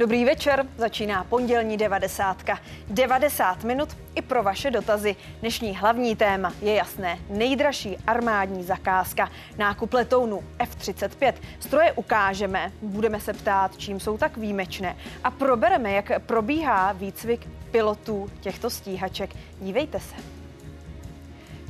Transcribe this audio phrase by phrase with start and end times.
[0.00, 2.58] Dobrý večer, začíná pondělní devadesátka.
[2.88, 5.16] 90 minut i pro vaše dotazy.
[5.40, 7.18] Dnešní hlavní téma je jasné.
[7.30, 11.34] Nejdražší armádní zakázka, nákup letounů F-35.
[11.60, 18.30] Stroje ukážeme, budeme se ptát, čím jsou tak výjimečné a probereme, jak probíhá výcvik pilotů
[18.40, 19.30] těchto stíhaček.
[19.60, 20.39] Dívejte se.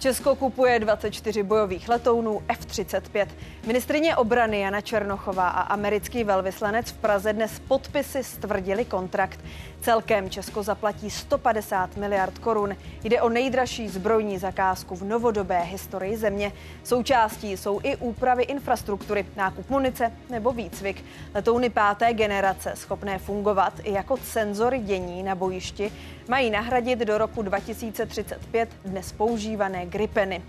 [0.01, 3.27] Česko kupuje 24 bojových letounů F-35.
[3.67, 9.41] Ministrině obrany Jana Černochová a americký velvyslanec v Praze dnes podpisy stvrdili kontrakt.
[9.81, 12.77] Celkem Česko zaplatí 150 miliard korun.
[13.05, 16.53] Jde o nejdražší zbrojní zakázku v novodobé historii země.
[16.85, 21.05] Součástí jsou i úpravy infrastruktury, nákup munice nebo výcvik.
[21.35, 25.93] Letouny páté generace, schopné fungovat i jako senzory dění na bojišti,
[26.29, 30.43] mají nahradit do roku 2035 dnes používané gripeny.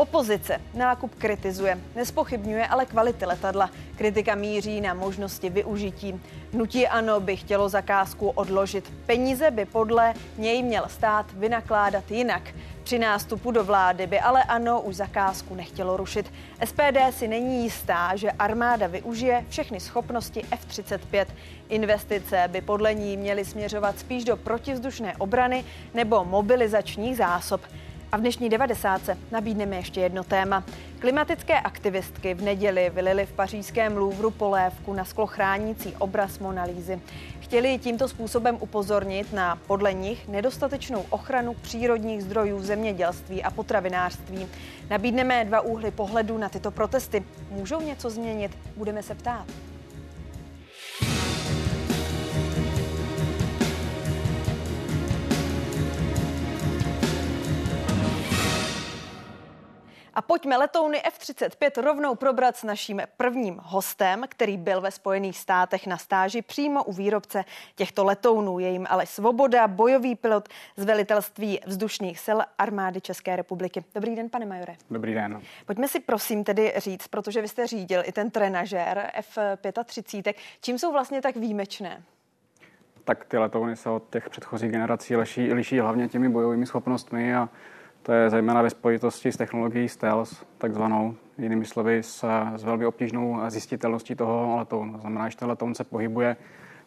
[0.00, 3.70] Opozice nákup kritizuje, nespochybňuje ale kvality letadla.
[3.96, 6.20] Kritika míří na možnosti využití.
[6.52, 8.92] Nutí ano by chtělo zakázku odložit.
[9.06, 12.42] Peníze by podle něj měl stát vynakládat jinak.
[12.82, 16.32] Při nástupu do vlády by ale ano už zakázku nechtělo rušit.
[16.64, 21.26] SPD si není jistá, že armáda využije všechny schopnosti F-35.
[21.68, 27.60] Investice by podle ní měly směřovat spíš do protivzdušné obrany nebo mobilizačních zásob.
[28.12, 29.00] A v dnešní 90.
[29.30, 30.64] nabídneme ještě jedno téma.
[30.98, 37.00] Klimatické aktivistky v neděli vylili v pařížském Louvru polévku na sklo chránící obraz Monalízy.
[37.40, 44.46] Chtěli tímto způsobem upozornit na podle nich nedostatečnou ochranu přírodních zdrojů v zemědělství a potravinářství.
[44.90, 47.24] Nabídneme dva úhly pohledu na tyto protesty.
[47.50, 48.58] Můžou něco změnit?
[48.76, 49.46] Budeme se ptát.
[60.20, 65.86] A pojďme letouny F-35 rovnou probrat s naším prvním hostem, který byl ve Spojených státech
[65.86, 68.58] na stáži přímo u výrobce těchto letounů.
[68.58, 73.84] Je jim ale Svoboda, bojový pilot z velitelství vzdušných sil armády České republiky.
[73.94, 74.76] Dobrý den, pane majore.
[74.90, 75.42] Dobrý den.
[75.66, 80.92] Pojďme si prosím tedy říct, protože vy jste řídil i ten trenažér F-35, čím jsou
[80.92, 82.02] vlastně tak výjimečné?
[83.04, 87.48] Tak ty letouny se od těch předchozích generací liší, liší hlavně těmi bojovými schopnostmi a
[88.02, 92.24] to je zejména ve spojitosti s technologií stealth, takzvanou, jinými slovy, s,
[92.56, 94.92] s velmi obtížnou zjistitelností toho letounu.
[94.92, 96.36] To znamená, že ten letoun se pohybuje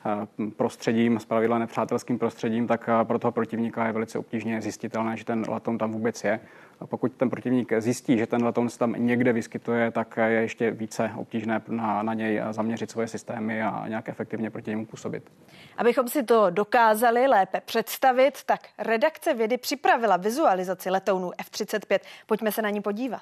[0.06, 5.25] eh, prostředím, pravidla nepřátelským prostředím, tak eh, pro toho protivníka je velice obtížně zjistitelné, že
[5.25, 6.40] ten letoun tam vůbec je.
[6.79, 10.72] A pokud ten protivník zjistí, že ten letoun se tam někde vyskytuje, tak je ještě
[10.72, 15.31] více obtížné na, na něj zaměřit svoje systémy a nějak efektivně proti němu působit.
[15.78, 22.00] Abychom si to dokázali lépe představit, tak redakce vědy připravila vizualizaci letounů F-35.
[22.25, 23.22] Pojďme se na ní podívat.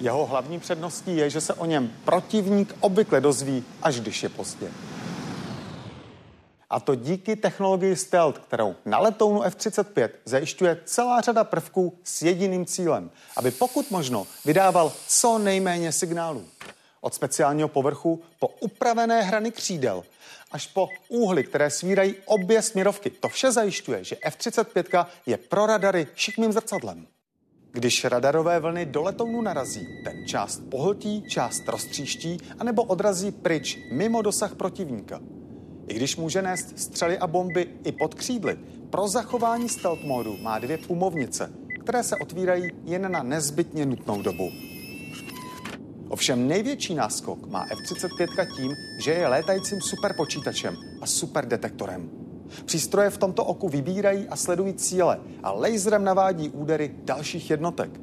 [0.00, 4.70] Jeho hlavní předností je, že se o něm protivník obvykle dozví, až když je pozdě.
[6.70, 12.66] A to díky technologii Stealth, kterou na letounu F-35 zajišťuje celá řada prvků s jediným
[12.66, 16.44] cílem, aby pokud možno vydával co nejméně signálů.
[17.00, 20.04] Od speciálního povrchu po upravené hrany křídel
[20.50, 23.10] až po úhly, které svírají obě směrovky.
[23.10, 27.06] To vše zajišťuje, že F-35 je pro radary šikmým zrcadlem.
[27.72, 34.22] Když radarové vlny do letounu narazí, ten část pohltí, část roztříští anebo odrazí pryč mimo
[34.22, 35.20] dosah protivníka.
[35.90, 38.58] I když může nést střely a bomby i pod křídly,
[38.90, 44.50] pro zachování stealth modu má dvě pumovnice, které se otvírají jen na nezbytně nutnou dobu.
[46.08, 52.10] Ovšem největší náskok má F-35 tím, že je létajícím superpočítačem a superdetektorem.
[52.64, 58.00] Přístroje v tomto oku vybírají a sledují cíle a laserem navádí údery dalších jednotek.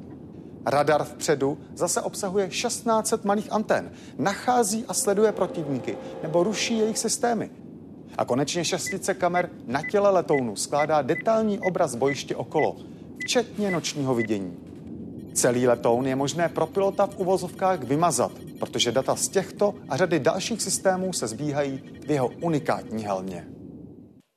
[0.66, 7.50] Radar vpředu zase obsahuje 1600 malých antén, nachází a sleduje protivníky nebo ruší jejich systémy,
[8.18, 12.76] a konečně šestice kamer na těle letounu skládá detailní obraz bojiště okolo,
[13.18, 14.56] včetně nočního vidění.
[15.32, 20.20] Celý letoun je možné pro pilota v uvozovkách vymazat, protože data z těchto a řady
[20.20, 23.57] dalších systémů se zbíhají v jeho unikátní helmě.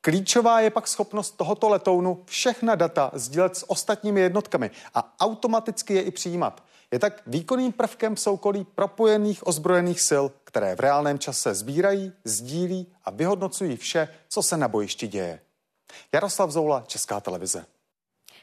[0.04, 6.02] Klíčová je pak schopnost tohoto letounu všechna data sdílet s ostatními jednotkami a automaticky je
[6.02, 6.64] i přijímat.
[6.90, 13.10] Je tak výkonným prvkem soukolí propojených ozbrojených sil, které v reálném čase sbírají, sdílí a
[13.10, 15.40] vyhodnocují vše, co se na bojišti děje.
[16.12, 17.66] Jaroslav Zoula, Česká televize.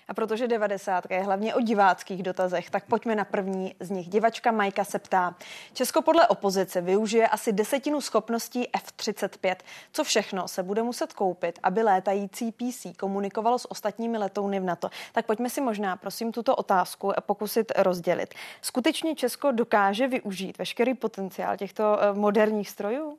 [0.10, 4.10] A protože 90 je hlavně o diváckých dotazech, tak pojďme na první z nich.
[4.10, 5.36] Divačka Majka se ptá.
[5.74, 9.56] Česko podle opozice využije asi desetinu schopností F-35.
[9.94, 14.90] Co všechno se bude muset koupit, aby létající PC komunikovalo s ostatními letouny v NATO?
[15.12, 18.34] Tak pojďme si možná, prosím, tuto otázku pokusit rozdělit.
[18.62, 23.18] Skutečně Česko dokáže využít veškerý potenciál těchto eh, moderních strojů?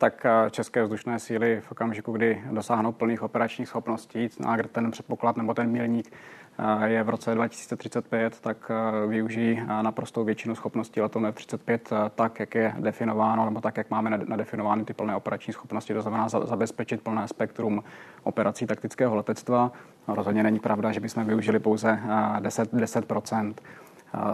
[0.00, 4.28] Tak eh, české vzdušné síly v okamžiku, kdy dosáhnou plných operačních schopností,
[4.72, 6.12] ten předpoklad nebo ten milník
[6.58, 8.70] eh, je v roce 2035, tak
[9.06, 14.84] využijí naprostou většinu schopností letounu F-35 tak, jak je definováno, nebo tak, jak máme nadefinovány
[14.84, 17.84] ty plné operační schopnosti, to znamená zabezpečit plné spektrum
[18.22, 19.72] operací taktického letectva.
[20.08, 21.98] Rozhodně není pravda, že bychom využili pouze
[22.40, 23.04] 10, 10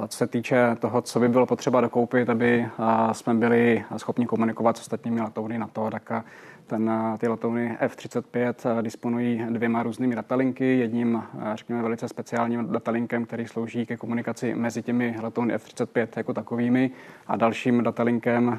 [0.09, 2.69] co se týče toho, co by bylo potřeba dokoupit, aby
[3.13, 6.13] jsme byli schopni komunikovat s ostatními letouny na to, tak
[6.67, 10.79] ten, ty letouny F-35 disponují dvěma různými datalinky.
[10.79, 11.23] Jedním,
[11.55, 16.91] řekněme, velice speciálním datalinkem, který slouží ke komunikaci mezi těmi letouny F-35 jako takovými
[17.27, 18.59] a dalším datalinkem,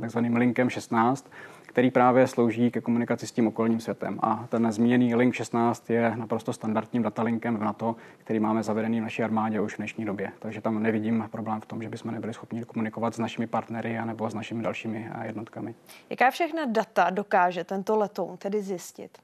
[0.00, 1.30] takzvaným linkem 16,
[1.74, 4.18] který právě slouží ke komunikaci s tím okolním světem.
[4.22, 9.02] A ten zmíněný Link 16 je naprosto standardním datalinkem v NATO, který máme zavedený v
[9.02, 10.32] naší armádě už v dnešní době.
[10.38, 14.30] Takže tam nevidím problém v tom, že bychom nebyli schopni komunikovat s našimi partnery nebo
[14.30, 15.74] s našimi dalšími eh, jednotkami.
[16.10, 19.18] Jaká všechna data dokáže tento letoun tedy zjistit?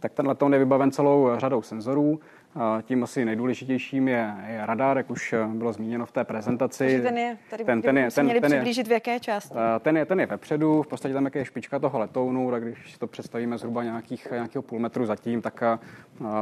[0.00, 2.20] Tak ten letoun je vybaven celou řadou senzorů.
[2.82, 6.78] Tím asi nejdůležitějším je, je radar, jak už eh, bylo zmíněno v té prezentaci.
[6.78, 9.54] Takže ten je, tady ten, ten je, ten, měli ten přiblížit v jaké části?
[9.76, 12.98] Eh, ten je, ten je vepředu, v podstatě tam je špička toho letounu, tak když
[12.98, 15.78] to představíme zhruba nějakých, nějakého půl metru zatím, tak eh,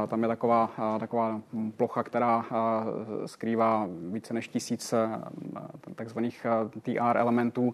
[0.07, 1.41] tam je taková, taková
[1.77, 2.45] plocha, která
[3.25, 4.93] skrývá více než tisíc
[5.95, 6.45] takzvaných
[6.81, 7.73] TR elementů,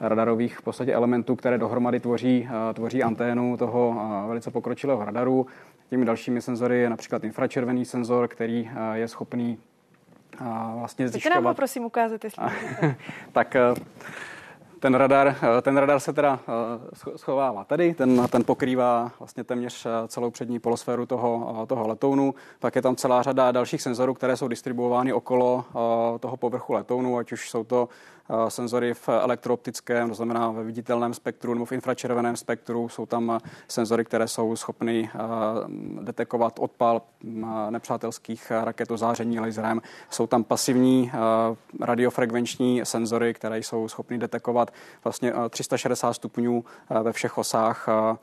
[0.00, 3.96] radarových v podstatě elementů, které dohromady tvoří, tvoří anténu toho
[4.28, 5.46] velice pokročilého radaru.
[5.92, 9.58] Těmi dalšími senzory je například infračervený senzor, který eh, je schopný
[10.40, 10.44] eh,
[10.78, 11.34] vlastně zjišťovat...
[11.34, 12.44] Nám ho prosím ukázat, jestli
[13.32, 13.74] Tak eh,
[14.80, 16.40] ten radar, ten radar se teda
[17.16, 22.34] schovává tady, ten, ten pokrývá vlastně téměř celou přední polosféru toho, toho letounu.
[22.58, 25.64] Pak je tam celá řada dalších senzorů, které jsou distribuovány okolo
[26.20, 27.88] toho povrchu letounu, ať už jsou to
[28.48, 32.88] senzory v elektrooptickém, to znamená ve viditelném spektru nebo v infračerveném spektru.
[32.88, 35.18] Jsou tam eh, senzory, které jsou schopny eh,
[36.02, 37.02] detekovat odpal
[37.70, 39.82] nepřátelských raket o záření laserem.
[40.10, 41.10] Jsou tam pasivní
[41.80, 44.72] radiofrekvenční senzory, které jsou schopny detekovat
[45.04, 46.64] vlastně 360 stupňů
[47.02, 48.16] ve všech osách Eh,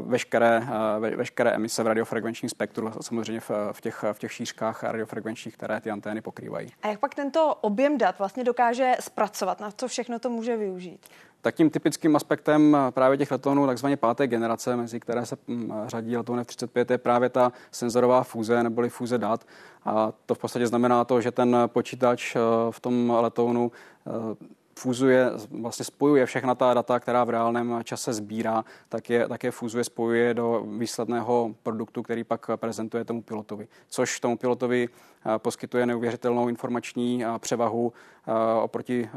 [0.00, 0.66] veškeré,
[1.06, 5.80] eh, veškeré emise v radiofrekvenčním spektru, samozřejmě v, v, těch, v těch šířkách radiofrekvenčních, které
[5.80, 6.72] ty antény pokrývají.
[6.82, 9.60] A jak pak tento objem dat vlastně dokáže zpracovat?
[9.60, 11.06] Na co všechno to může využít?
[11.40, 16.16] Tak tím typickým aspektem právě těch letounů takzvaně páté generace, mezi které se hm, řadí
[16.16, 19.44] letoun F-35, je právě ta senzorová fúze neboli fúze dat.
[19.84, 23.72] A to v podstatě znamená to, že ten počítač eh, v tom letounu
[24.78, 29.50] fúzuje, vlastně spojuje všechna ta data, která v reálném čase sbírá, tak je, tak je
[29.50, 33.68] fúzuje, spojuje do výsledného produktu, který pak prezentuje tomu pilotovi.
[33.88, 37.92] Což tomu pilotovi eh, poskytuje neuvěřitelnou informační eh, převahu
[38.62, 39.10] oproti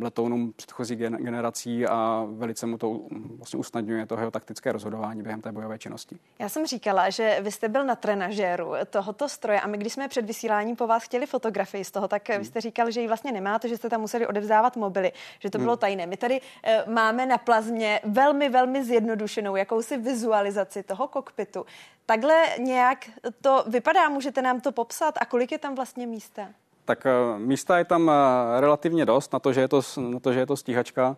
[0.00, 3.00] letounům předchozí generací a velice mu to
[3.36, 6.18] vlastně usnadňuje toho taktické rozhodování během té bojové činnosti.
[6.38, 10.08] Já jsem říkala, že vy jste byl na trenažéru tohoto stroje a my, když jsme
[10.08, 13.32] před vysíláním po vás chtěli fotografii z toho, tak vy jste říkal, že ji vlastně
[13.32, 15.78] nemáte, že jste tam museli odevzdávat mobily, že to bylo hmm.
[15.78, 16.06] tajné.
[16.06, 16.40] My tady
[16.86, 21.66] máme na plazmě velmi, velmi zjednodušenou jakousi vizualizaci toho kokpitu.
[22.06, 22.98] Takhle nějak
[23.40, 26.48] to vypadá, můžete nám to popsat a kolik je tam vlastně místa?
[26.84, 30.32] Tak e, místa je tam e, relativně dost na to, že je to, na to,
[30.32, 31.16] že je to stíhačka,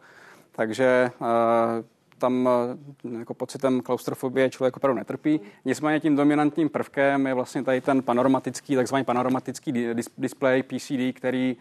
[0.53, 1.11] takže
[2.19, 2.49] tam
[3.19, 5.41] jako pocitem klaustrofobie člověk opravdu netrpí.
[5.65, 11.57] Nicméně tím dominantním prvkem je vlastně tady ten panoramatický, takzvaný panoramatický display PCD, který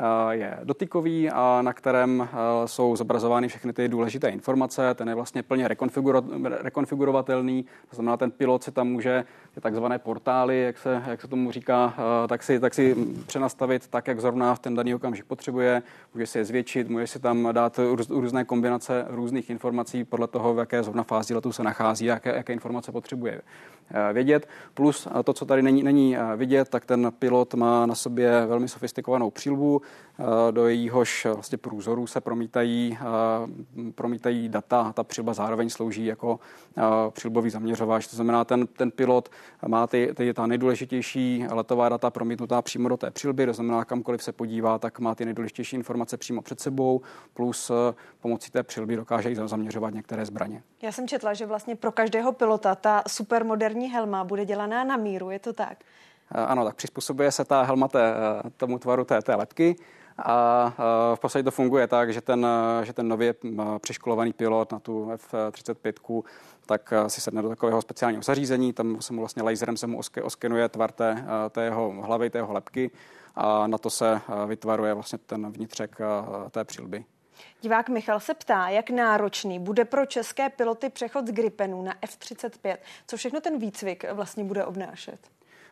[0.00, 4.94] Eh, je dotykový a na kterém eh, jsou zobrazovány všechny ty důležité informace.
[4.94, 5.68] Ten je vlastně plně
[6.62, 9.24] rekonfigurovatelný, to znamená, ten pilot si tam může
[9.60, 14.06] takzvané portály, jak se, jak se tomu říká, eh, tak si, tak si přenastavit tak,
[14.06, 15.82] jak zrovna v ten daný okamžik potřebuje.
[16.14, 20.58] Může si je zvětšit, může si tam dát různé kombinace různých informací podle toho, v
[20.58, 23.42] jaké zrovna fázi letu se nachází, jaké, jaké informace potřebuje
[24.12, 24.48] vědět.
[24.74, 29.30] Plus to, co tady není, není vidět, tak ten pilot má na sobě velmi sofistikovanou
[29.30, 29.82] přílbu,
[30.50, 32.98] do jejíhož vlastně průzoru se promítají,
[33.94, 34.92] promítají data.
[34.92, 36.40] Ta přilba zároveň slouží jako
[37.10, 38.06] přilbový zaměřovač.
[38.06, 39.28] To znamená, ten, ten pilot
[39.66, 44.22] má ty, ty, ta nejdůležitější letová data promítnutá přímo do té přilby, to znamená, kamkoliv
[44.22, 47.00] se podívá, tak má ty nejdůležitější informace přímo před sebou,
[47.34, 47.70] plus
[48.20, 50.62] pomocí té přilby dokáže i zaměřovat některé zbraně.
[50.82, 55.30] Já jsem četla, že vlastně pro každého pilota ta supermoderní helma bude dělaná na míru,
[55.30, 55.78] je to tak?
[56.32, 58.14] Ano, tak přizpůsobuje se ta helma té,
[58.56, 59.76] tomu tvaru té, té lepky
[60.24, 60.72] a
[61.14, 62.46] v podstatě to funguje tak, že ten,
[62.82, 63.34] že ten nově
[63.78, 66.22] přeškolovaný pilot na tu F-35
[66.70, 70.68] tak si sedne do takového speciálního zařízení, tam se mu vlastně laserem se mu oskenuje
[70.68, 72.90] tvar té, té jeho hlavy, té jeho lepky
[73.34, 75.98] a na to se vytvaruje vlastně ten vnitřek
[76.50, 77.04] té přilby.
[77.60, 82.76] Divák Michal se ptá, jak náročný bude pro české piloty přechod z Gripenu na F-35.
[83.06, 85.18] Co všechno ten výcvik vlastně bude obnášet?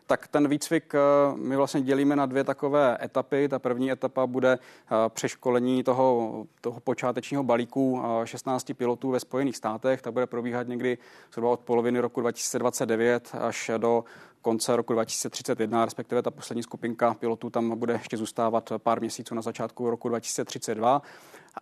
[0.08, 0.98] Tak ten výcvik eh,
[1.36, 3.48] my vlastně dělíme na dvě takové etapy.
[3.48, 9.56] Ta první etapa bude eh, přeškolení toho, toho počátečního balíku 16 eh, pilotů ve Spojených
[9.56, 10.02] státech.
[10.02, 10.98] Ta bude probíhat někdy
[11.32, 14.04] zhruba od poloviny roku 2029 až do
[14.42, 19.42] konce roku 2031, respektive ta poslední skupinka pilotů tam bude ještě zůstávat pár měsíců na
[19.42, 21.02] začátku roku 2032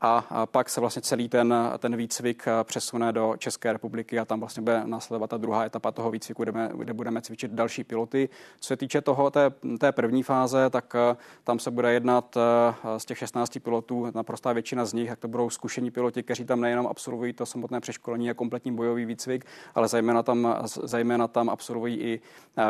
[0.01, 4.41] a pak se vlastně celý ten, ten výcvik eh, přesune do České republiky a tam
[4.41, 8.29] vlastně bude následovat ta druhá etapa toho výcviku, kde, kde budeme cvičit další piloty.
[8.61, 9.51] Co se týče toho, té,
[9.81, 14.53] té první fáze, tak eh, tam se bude jednat eh, z těch 16 pilotů, naprostá
[14.53, 18.31] většina z nich, jak to budou zkušení piloti, kteří tam nejenom absolvují to samotné přeškolení
[18.31, 22.21] a kompletní bojový výcvik, ale zejména tam, zejména tam absolvují i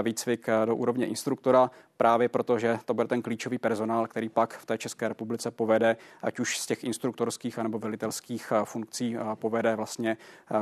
[0.03, 4.67] výcvik do úrovně instruktora právě proto, že to bude ten klíčový personál, který pak v
[4.67, 9.77] té České republice povede, ať už z těch instruktorských nebo velitelských eh, funkcí eh, povede
[9.77, 10.17] vlastně
[10.51, 10.57] eh,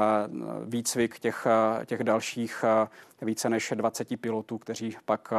[0.65, 1.47] výcvik těch,
[1.87, 2.65] těch dalších
[3.23, 5.33] více než 20 pilotů, kteří pak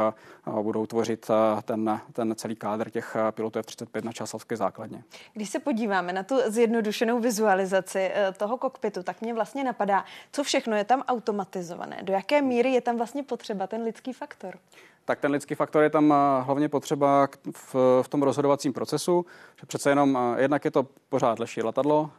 [0.62, 1.30] budou tvořit
[1.64, 5.04] ten, ten celý kádr těch pilotů F-35 na časovské základně.
[5.32, 10.76] Když se podíváme na tu zjednodušenou vizualizaci toho kokpitu, tak mě vlastně napadá, co všechno
[10.76, 14.58] je tam automatizované, do jaké míry je tam vlastně potřeba ten lidský faktor
[15.06, 19.26] tak ten lidský faktor je tam eh, hlavně potřeba v, v tom rozhodovacím procesu,
[19.60, 22.10] že přece jenom eh, jednak je to pořád leší letadlo,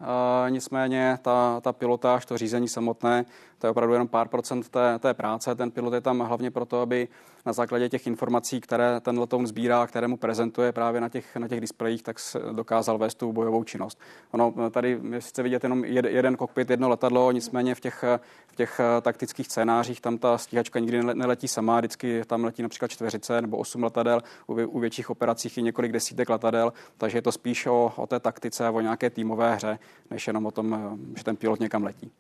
[0.50, 3.26] nicméně ta, ta pilotáž, to řízení samotné,
[3.60, 5.56] to je opravdu jenom pár procent té, té práce.
[5.56, 7.08] Ten pilot je tam hlavně proto, aby
[7.46, 11.48] na základě těch informací, které ten letoun sbírá, které mu prezentuje právě na těch, na
[11.48, 12.18] těch displejích, tak
[12.52, 14.00] dokázal vést tu bojovou činnost.
[14.32, 18.04] Ono tady je sice vidět jenom jeden kokpit, jedno letadlo, nicméně v těch,
[18.48, 23.42] v těch taktických scénářích tam ta stíhačka nikdy neletí sama, vždycky tam letí například čtveřice
[23.42, 27.66] nebo osm letadel, u, u větších operacích i několik desítek letadel, takže je to spíš
[27.66, 29.80] o, o té taktice, o nějaké týmové hře,
[30.12, 32.12] než jenom o tom, že ten pilot někam letí.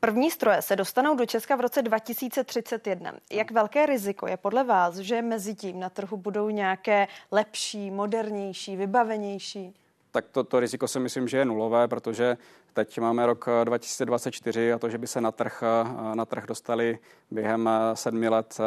[0.00, 3.12] První stroje se dostanou do Česka v roce 2031.
[3.32, 8.76] Jak velké riziko je podle vás, že mezi tím na trhu budou nějaké lepší, modernější,
[8.76, 9.74] vybavenější?
[10.14, 12.36] tak to, to riziko si myslím, že je nulové, protože
[12.74, 15.62] teď máme rok 2024 a to, že by se na trh,
[16.14, 16.98] na trh dostali
[17.30, 18.58] během sedmi let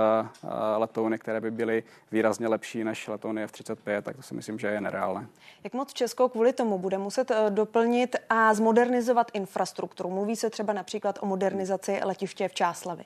[0.77, 4.81] letouny, které by byly výrazně lepší než letouny F-35, tak to si myslím, že je
[4.81, 5.27] nereálné.
[5.63, 10.09] Jak moc Česko kvůli tomu bude muset eh, doplnit a zmodernizovat infrastrukturu?
[10.09, 13.03] Mluví se třeba například o modernizaci letiště v Čáslavi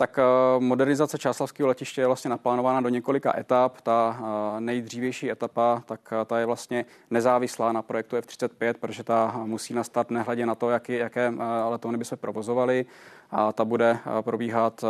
[0.00, 0.22] tak eh,
[0.58, 3.80] modernizace Čáslavského letiště je vlastně naplánována do několika etap.
[3.80, 9.42] Ta eh, nejdřívější etapa, tak eh, ta je vlastně nezávislá na projektu F-35, protože ta
[9.44, 11.32] musí nastat nehledě na to, jaký, jaké
[11.68, 12.86] letouny by se provozovaly.
[13.30, 14.84] A ta bude probíhat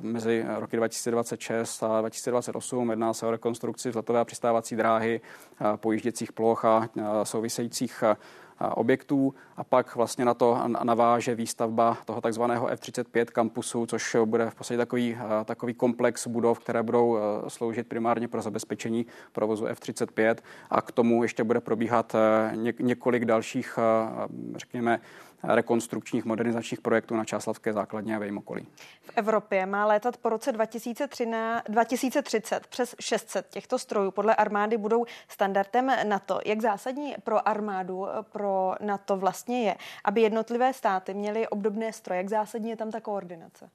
[0.00, 2.90] mezi roky 2026 a 2028.
[2.90, 5.20] Jedná se o rekonstrukci vzletové a přistávací dráhy,
[5.76, 6.88] pojížděcích ploch a
[7.22, 8.04] souvisejících
[8.60, 14.54] objektů a pak vlastně na to naváže výstavba toho takzvaného F35 kampusu, což bude v
[14.54, 20.36] podstatě takový, takový komplex budov, které budou sloužit primárně pro zabezpečení provozu F35.
[20.70, 22.16] A k tomu ještě bude probíhat
[22.80, 23.78] několik dalších,
[24.56, 25.00] řekněme,
[25.44, 28.66] rekonstrukčních modernizačních projektů na Čáslavské základně a v jejím okolí.
[29.00, 34.10] V Evropě má létat po roce 2013, 2030 přes 600 těchto strojů.
[34.10, 36.40] Podle armády budou standardem NATO.
[36.44, 42.18] Jak zásadní pro armádu, pro NATO vlastně je, aby jednotlivé státy měly obdobné stroje?
[42.18, 43.70] Jak zásadní je tam ta koordinace?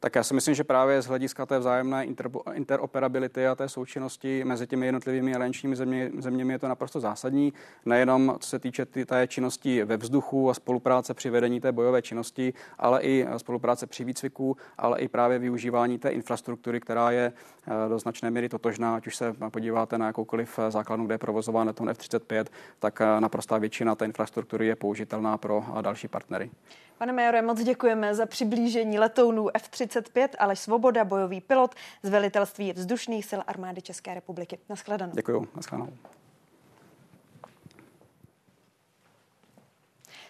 [0.00, 2.06] Tak já si myslím, že právě z hlediska té vzájemné
[2.54, 7.52] interoperability a té součinnosti mezi těmi jednotlivými aliančními země, zeměmi je to naprosto zásadní.
[7.86, 12.02] Nejenom co se týče ty, té činnosti ve vzduchu a spolupráce při vedení té bojové
[12.02, 17.32] činnosti, ale i spolupráce při výcviku, ale i právě využívání té infrastruktury, která je
[17.66, 21.66] eh, do značné míry totožná, ať už se podíváte na jakoukoliv základnu, kde je provozován
[21.66, 22.46] letoun F-35,
[22.78, 26.50] tak eh, naprostá většina té infrastruktury je použitelná pro eh, další partnery.
[26.98, 33.24] Pane majore, moc děkujeme za přiblížení letounů F-35, ale Svoboda, bojový pilot z velitelství vzdušných
[33.30, 34.58] sil armády České republiky.
[34.68, 35.12] Naschledanou.
[35.12, 35.92] Děkuji, naschledanou.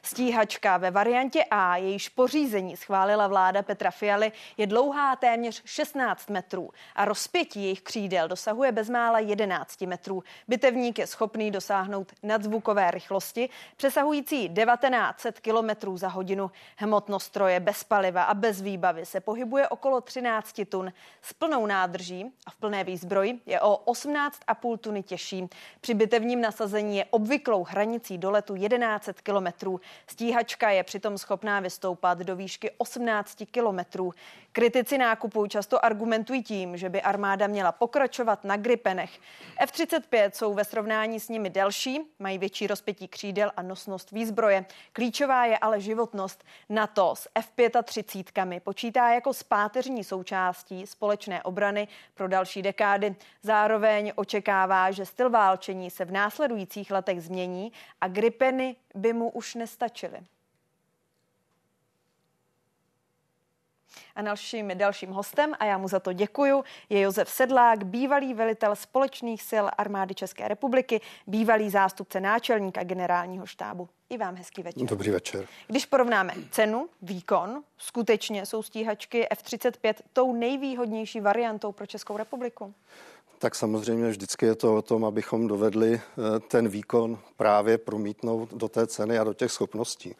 [0.08, 6.70] Stíhačka ve variantě A, jejíž pořízení schválila vláda Petra Fialy, je dlouhá téměř 16 metrů
[6.94, 10.24] a rozpětí jejich křídel dosahuje bezmála 11 metrů.
[10.48, 16.50] Bitevník je schopný dosáhnout nadzvukové rychlosti přesahující 1900 km za hodinu.
[16.76, 20.92] Hmotnost stroje bez paliva a bez výbavy se pohybuje okolo 13 tun.
[21.22, 25.48] S plnou nádrží a v plné výzbroji je o 18,5 tuny těžší.
[25.80, 29.80] Při bitevním nasazení je obvyklou hranicí doletu 1100 kilometrů.
[30.06, 34.12] Stíhačka je přitom schopná vystoupat do výšky 18 kilometrů.
[34.52, 39.10] Kritici nákupu často argumentují tím, že by armáda měla pokračovat na Gripenech.
[39.60, 44.64] F-35 jsou ve srovnání s nimi delší, mají větší rozpětí křídel a nosnost výzbroje.
[44.92, 46.44] Klíčová je ale životnost.
[46.68, 53.16] NATO s F-35 počítá jako s páteřní součástí společné obrany pro další dekády.
[53.42, 59.54] Zároveň očekává, že styl válčení se v následujících letech změní a Gripeny by mu už
[59.54, 60.18] nestačily.
[64.16, 68.76] A naším dalším hostem, a já mu za to děkuju, je Josef Sedlák, bývalý velitel
[68.76, 73.88] společných sil armády České republiky, bývalý zástupce náčelníka generálního štábu.
[74.10, 74.88] I vám hezký večer.
[74.88, 75.46] Dobrý večer.
[75.66, 82.74] Když porovnáme cenu, výkon, skutečně jsou stíhačky F-35 tou nejvýhodnější variantou pro Českou republiku?
[83.38, 88.68] Tak samozřejmě vždycky je to o tom, abychom dovedli eh, ten výkon právě promítnout do
[88.68, 90.14] té ceny a do těch schopností.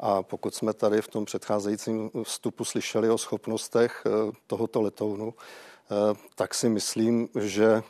[0.00, 4.10] A pokud jsme tady v tom předcházejícím vstupu slyšeli o schopnostech eh,
[4.46, 7.82] tohoto letounu, eh, tak si myslím, že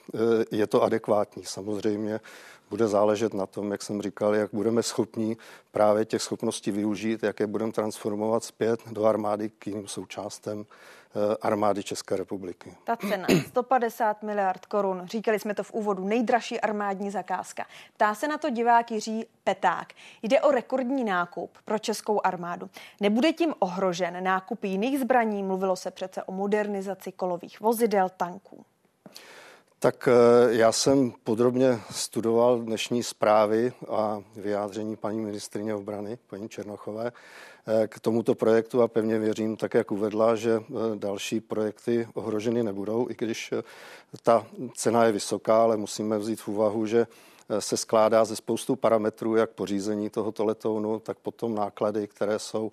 [0.50, 1.44] je to adekvátní.
[1.44, 2.20] Samozřejmě
[2.70, 5.36] bude záležet na tom, jak jsem říkal, jak budeme schopni
[5.70, 10.66] právě těch schopností využít, jak je budeme transformovat zpět do armády k jiným součástem
[11.42, 12.76] armády České republiky.
[12.84, 17.66] Ta cena 150 miliard korun, říkali jsme to v úvodu, nejdražší armádní zakázka.
[17.94, 19.92] Ptá se na to divák Jiří Peták.
[20.22, 22.70] Jde o rekordní nákup pro českou armádu.
[23.00, 25.42] Nebude tím ohrožen nákup jiných zbraní?
[25.42, 28.64] Mluvilo se přece o modernizaci kolových vozidel, tanků.
[29.84, 37.12] Tak eh, já jsem podrobně studoval dnešní zprávy a vyjádření paní ministrině obrany, paní Černochové,
[37.66, 42.62] eh, k tomuto projektu a pevně věřím, tak jak uvedla, že eh, další projekty ohroženy
[42.62, 43.54] nebudou, i když
[44.22, 47.06] ta cena je vysoká, ale musíme vzít v úvahu, že
[47.58, 52.72] se skládá ze spoustu parametrů, jak pořízení tohoto letounu, tak potom náklady, které jsou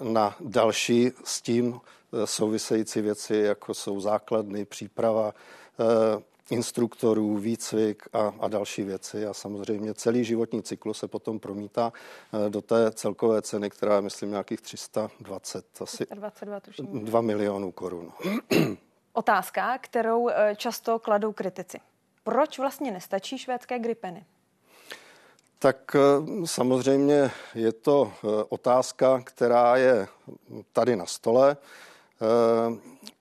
[0.00, 1.80] na další s tím
[2.24, 5.34] související věci, jako jsou základny, příprava,
[6.50, 9.26] instruktorů, výcvik a, a další věci.
[9.26, 11.92] A samozřejmě celý životní cyklus se potom promítá
[12.46, 16.60] eh, do té celkové ceny, která je, myslím, nějakých 320, asi 22,
[16.92, 18.12] 2 milionů korun.
[19.12, 21.80] Otázka, kterou eh, často kladou kritici.
[22.24, 24.24] Proč vlastně nestačí švédské gripeny?
[25.58, 25.96] Tak
[26.44, 28.12] samozřejmě je to
[28.48, 30.08] otázka, která je
[30.72, 31.56] tady na stole.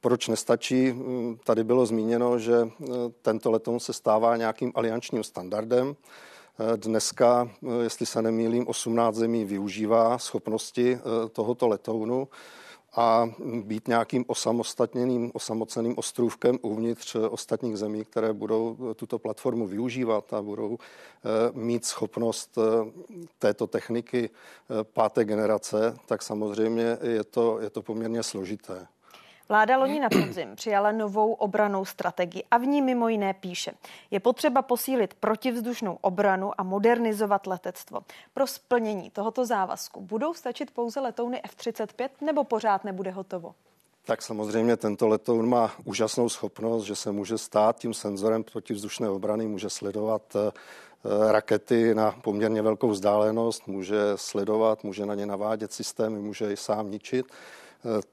[0.06, 0.92] Proč nestačí?
[0.92, 2.86] Mm, tady bylo zmíněno, že eh,
[3.22, 5.96] tento letoun se stává nějakým aliančním standardem.
[5.96, 7.50] Eh, dneska,
[7.82, 11.00] jestli se nemýlím, 18 zemí využívá schopnosti
[11.32, 12.28] tohoto letounu
[12.96, 13.30] a
[13.64, 20.78] být nějakým osamostatněným, osamoceným ostrůvkem uvnitř ostatních zemí, které budou tuto platformu využívat a budou
[21.54, 22.58] mít schopnost
[23.40, 24.30] této techniky
[24.94, 28.88] páté generace, tak samozřejmě je to, je to poměrně složité.
[29.50, 33.72] Vláda loni na podzim přijala novou obranou strategii a v ní mimo jiné píše,
[34.12, 38.00] je potřeba posílit protivzdušnou obranu a modernizovat letectvo.
[38.34, 43.56] Pro splnění tohoto závazku budou stačit pouze letouny F-35 nebo pořád nebude hotovo?
[44.06, 49.48] Tak samozřejmě tento letoun má úžasnou schopnost, že se může stát tím senzorem protivzdušné obrany,
[49.48, 50.52] může sledovat eh,
[51.32, 56.92] rakety na poměrně velkou vzdálenost, může sledovat, může na ně navádět systémy, může i sám
[56.92, 57.26] ničit.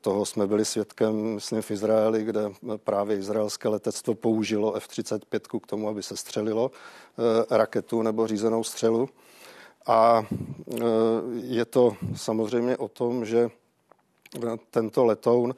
[0.01, 2.41] Toho jsme byli svědkem, myslím, v Izraeli, kde
[2.77, 9.09] právě izraelské letectvo použilo F-35 k tomu, aby se střelilo eh, raketu nebo řízenou střelu.
[9.87, 10.85] A eh,
[11.35, 13.51] je to samozřejmě o tom, že
[14.71, 15.55] tento letoun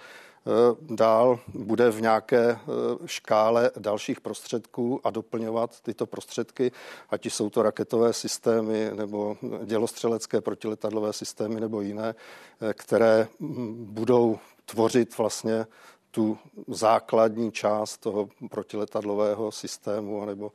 [0.81, 2.59] dál bude v nějaké eh,
[3.07, 6.73] škále dalších prostředků a doplňovat tyto prostředky,
[7.11, 14.39] ať jsou to raketové systémy nebo dělostřelecké protiletadlové systémy nebo jiné, eh, které mm, budou
[14.65, 15.67] tvořit vlastně
[16.11, 20.53] tu základní část toho protiletadlového systému nebo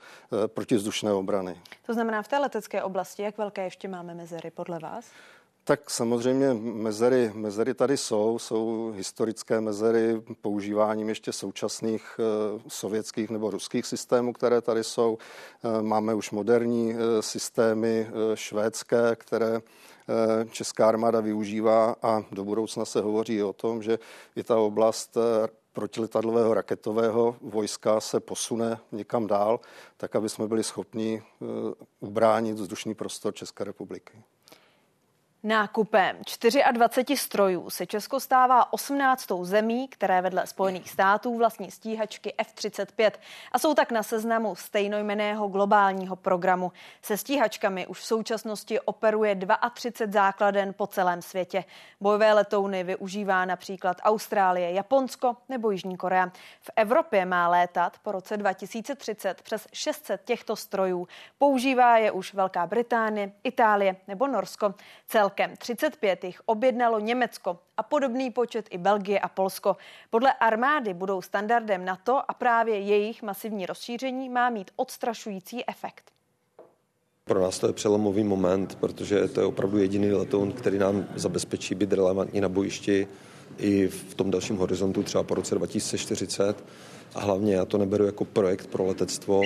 [0.47, 1.61] protizdušné obrany.
[1.85, 5.05] To znamená, v té letecké oblasti, jak velké ještě máme mezery podle vás?
[5.69, 12.23] Tak samozřejmě mezery, mezery tady jsou, jsou historické mezery používáním ještě současných e,
[12.67, 15.17] sovětských nebo ruských systémů, které tady jsou.
[15.17, 19.61] E, máme už moderní e, systémy švédské, které
[20.51, 23.99] česká armáda využívá a do budoucna se hovoří o tom, že
[24.35, 25.17] i ta oblast
[25.73, 29.59] protiletadlového raketového vojska se posune někam dál,
[29.97, 31.23] tak aby jsme byli schopni
[31.99, 34.23] ubránit vzdušný prostor České republiky.
[35.43, 36.17] Nákupem
[36.71, 39.25] 24 strojů se Česko stává 18.
[39.41, 43.11] zemí, které vedle Spojených států vlastní stíhačky F-35
[43.51, 46.71] a jsou tak na seznamu stejnojmeného globálního programu.
[47.01, 49.39] Se stíhačkami už v současnosti operuje
[49.73, 51.63] 32 základen po celém světě.
[52.01, 56.31] Bojové letouny využívá například Austrálie, Japonsko nebo Jižní Korea.
[56.61, 61.07] V Evropě má létat po roce 2030 přes 600 těchto strojů.
[61.37, 64.73] Používá je už Velká Británie, Itálie nebo Norsko.
[65.07, 69.77] Cel Celkem 35 jich objednalo Německo a podobný počet i Belgie a Polsko.
[70.09, 76.11] Podle armády budou standardem NATO a právě jejich masivní rozšíření má mít odstrašující efekt.
[77.23, 81.75] Pro nás to je přelomový moment, protože to je opravdu jediný letoun, který nám zabezpečí
[81.75, 83.07] být relevantní na bojišti
[83.57, 86.63] i v tom dalším horizontu, třeba po roce 2040.
[87.15, 89.41] A hlavně já to neberu jako projekt pro letectvo,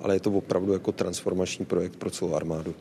[0.00, 2.74] ale je to opravdu jako transformační projekt pro celou armádu.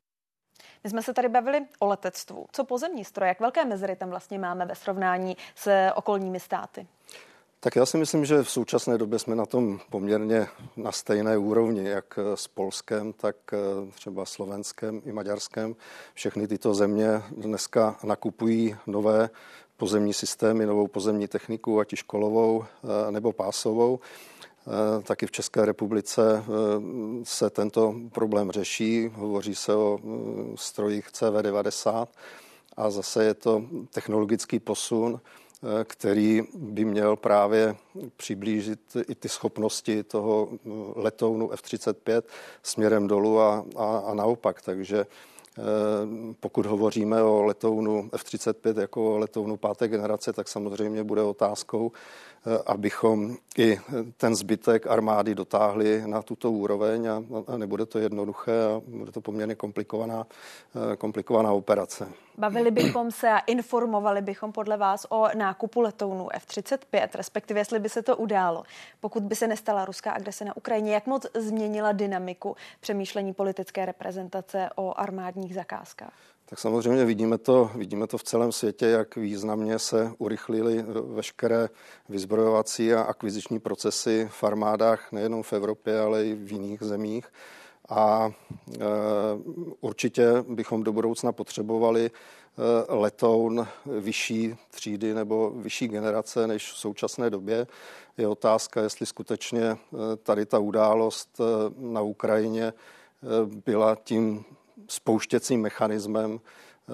[0.83, 2.45] My jsme se tady bavili o letectvu.
[2.51, 6.87] Co pozemní stroje, jak velké mezery tam vlastně máme ve srovnání s okolními státy?
[7.59, 11.89] Tak já si myslím, že v současné době jsme na tom poměrně na stejné úrovni,
[11.89, 13.35] jak s Polskem, tak
[13.95, 15.75] třeba Slovenskem i Maďarskem.
[16.13, 19.29] Všechny tyto země dneska nakupují nové
[19.77, 22.65] pozemní systémy, novou pozemní techniku, ať již kolovou
[23.09, 23.99] nebo pásovou.
[24.67, 26.51] Eh, taky v České republice eh,
[27.23, 29.11] se tento problém řeší.
[29.13, 30.07] Hovoří se o eh,
[30.55, 32.07] strojích CV90
[32.77, 35.21] a zase je to technologický posun,
[35.83, 37.75] který by měl právě
[38.17, 40.49] přiblížit i ty schopnosti toho
[40.95, 42.21] letounu F-35
[42.63, 44.61] směrem dolů a, a, a naopak.
[44.61, 45.05] Takže
[46.39, 51.91] pokud hovoříme o letounu F-35 jako letounu páté generace, tak samozřejmě bude otázkou,
[52.65, 53.79] abychom i
[54.17, 59.21] ten zbytek armády dotáhli na tuto úroveň a, a nebude to jednoduché a bude to
[59.21, 60.27] poměrně komplikovaná,
[60.75, 62.07] eh, komplikovaná operace.
[62.37, 67.89] Bavili bychom se a informovali bychom podle vás o nákupu letounů F-35, respektive jestli by
[67.89, 68.63] se to událo,
[68.99, 70.93] pokud by se nestala ruská agrese na Ukrajině.
[70.93, 76.13] Jak moc změnila dynamiku přemýšlení politické reprezentace o armádních zakázkách?
[76.53, 81.69] Tak samozřejmě vidíme to, vidíme to v celém světě, jak významně se urychlily veškeré
[82.09, 87.25] vyzbrojovací a akviziční procesy v armádách nejenom v Evropě, ale i v jiných zemích.
[87.89, 88.31] A
[88.71, 88.79] e,
[89.81, 92.11] určitě bychom do budoucna potřebovali e,
[92.93, 97.67] letoun vyšší třídy nebo vyšší generace než v současné době.
[98.17, 99.77] Je otázka, jestli skutečně
[100.23, 101.41] tady ta událost
[101.77, 102.73] na Ukrajině
[103.65, 104.45] byla tím
[104.87, 106.93] spouštěcím mechanismem eh,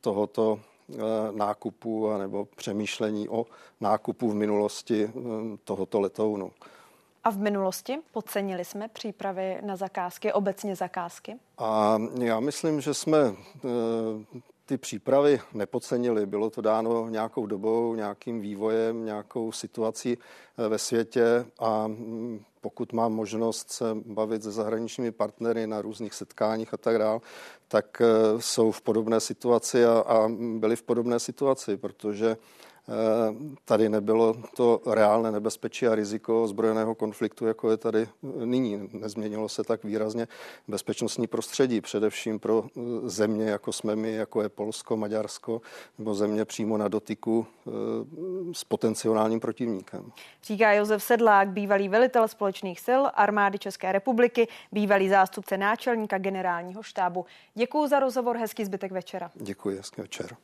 [0.00, 0.60] tohoto
[0.90, 0.96] eh,
[1.32, 3.46] nákupu nebo přemýšlení o
[3.80, 5.12] nákupu v minulosti eh,
[5.64, 6.52] tohoto letounu.
[7.24, 11.36] A v minulosti podcenili jsme přípravy na zakázky, obecně zakázky?
[11.58, 13.18] A já myslím, že jsme
[14.66, 16.26] ty přípravy nepodcenili.
[16.26, 20.18] Bylo to dáno nějakou dobou, nějakým vývojem, nějakou situací
[20.68, 26.74] ve světě a mm, pokud mám možnost se bavit se zahraničními partnery na různých setkáních
[26.74, 27.20] a tak dále,
[27.68, 28.06] tak eh,
[28.38, 32.75] jsou v podobné situaci a, a byli v podobné situaci, protože Eh,
[33.64, 38.08] tady nebylo to reálné nebezpečí a riziko zbrojeného konfliktu, jako je tady
[38.44, 38.88] nyní.
[38.92, 40.28] Nezměnilo se tak výrazně
[40.68, 42.64] bezpečnostní prostředí, především pro
[43.04, 45.60] země, jako jsme my, jako je Polsko, Maďarsko,
[45.98, 47.70] nebo země přímo na dotyku eh,
[48.52, 50.12] s potenciálním protivníkem.
[50.44, 57.26] Říká Josef Sedlák, bývalý velitel společných sil armády České republiky, bývalý zástupce náčelníka generálního štábu.
[57.54, 59.30] Děkuji za rozhovor, hezký zbytek večera.
[59.34, 60.36] Děkuji, hezký večer.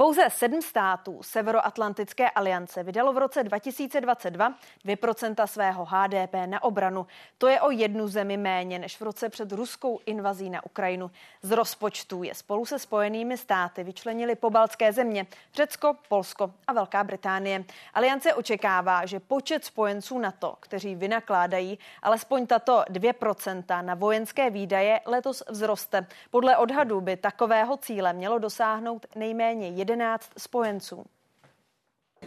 [0.00, 4.54] Pouze sedm států Severoatlantické aliance vydalo v roce 2022
[4.86, 7.06] 2% svého HDP na obranu.
[7.38, 11.10] To je o jednu zemi méně než v roce před ruskou invazí na Ukrajinu.
[11.42, 17.64] Z rozpočtu je spolu se spojenými státy vyčlenili pobaltské země Řecko, Polsko a Velká Británie.
[17.94, 25.42] Aliance očekává, že počet spojenců NATO, kteří vynakládají alespoň tato 2% na vojenské výdaje, letos
[25.52, 26.06] vzroste.
[26.30, 29.89] Podle odhadu by takového cíle mělo dosáhnout nejméně 11
[30.38, 31.04] spojenců.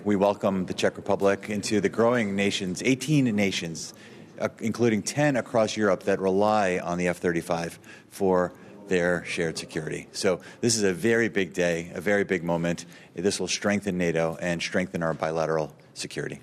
[0.06, 3.94] We welcome the Czech Republic into the growing nations, 18 nations,
[4.42, 8.52] uh, including 10 across Europe that rely on the F 35 for
[8.88, 10.08] their shared security.
[10.12, 12.86] So, this is a very big day, a very big moment.
[13.16, 16.42] This will strengthen NATO and strengthen our bilateral security.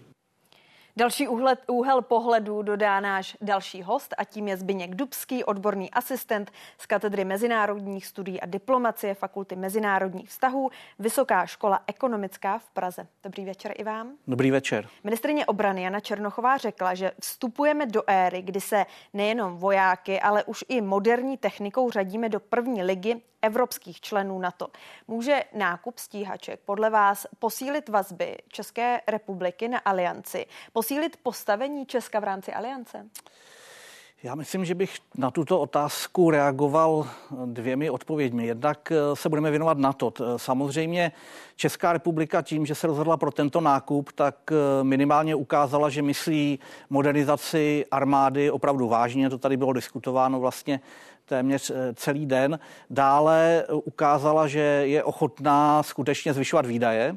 [0.97, 6.51] Další úhled, úhel pohledu dodá náš další host a tím je Zbyněk Dubský, odborný asistent
[6.79, 13.07] z katedry mezinárodních studií a diplomacie Fakulty mezinárodních vztahů, Vysoká škola ekonomická v Praze.
[13.25, 14.13] Dobrý večer i vám.
[14.27, 14.89] Dobrý večer.
[15.05, 20.65] Ministrině obrany Jana Černochová řekla, že vstupujeme do éry, kdy se nejenom vojáky, ale už
[20.69, 24.69] i moderní technikou řadíme do první ligy evropských členů NATO.
[25.09, 32.25] Může nákup stíhaček podle vás posílit vazby České republiky na alianci, posílit postavení Česka v
[32.25, 33.07] rámci aliance?
[34.23, 37.09] Já myslím, že bych na tuto otázku reagoval
[37.45, 38.47] dvěmi odpověďmi.
[38.47, 40.13] Jednak eh, se budeme věnovat na to.
[40.37, 41.13] Samozřejmě
[41.57, 46.59] Česká republika tím, že se rozhodla pro tento nákup, tak eh, minimálně ukázala, že myslí
[46.91, 49.31] modernizaci armády opravdu vážně.
[49.31, 50.81] To tady bylo diskutováno vlastně
[51.31, 52.59] téměř eh, celý den.
[52.91, 57.17] Dále ukázala, že je ochotná skutečně zvyšovat výdaje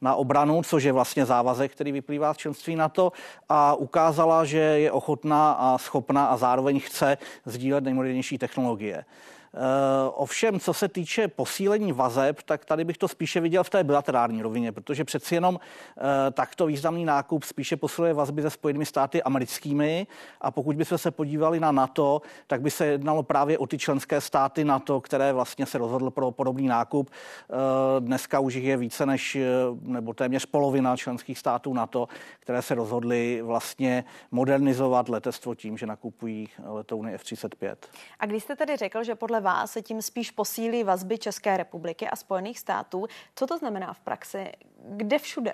[0.00, 3.12] na obranu, což je vlastně závazek, který vyplývá z členství NATO
[3.48, 9.04] a ukázala, že je ochotná a schopná a zároveň chce sdílet nejmodernější technologie.
[9.54, 13.84] Eh, ovšem, co se týče posílení vazeb, tak tady bych to spíše viděl v té
[13.84, 19.22] bilaterální rovině, protože přeci jenom eh, takto významný nákup spíše posiluje vazby se Spojenými státy
[19.22, 20.06] americkými
[20.40, 24.20] a pokud bychom se podívali na NATO, tak by se jednalo právě o ty členské
[24.20, 27.10] státy NATO, které vlastně se rozhodl pro podobný nákup.
[27.10, 27.54] Eh,
[28.00, 29.38] dneska už je více než,
[29.82, 32.08] nebo téměř polovina členských států NATO,
[32.40, 37.76] které se rozhodly vlastně modernizovat letectvo tím, že nakupují letouny F-35.
[38.20, 42.08] A když jste tedy řekl, že podle vás se tím spíš posílí vazby České republiky
[42.08, 43.06] a Spojených států.
[43.34, 44.52] Co to znamená v praxi?
[44.88, 45.52] Kde všude?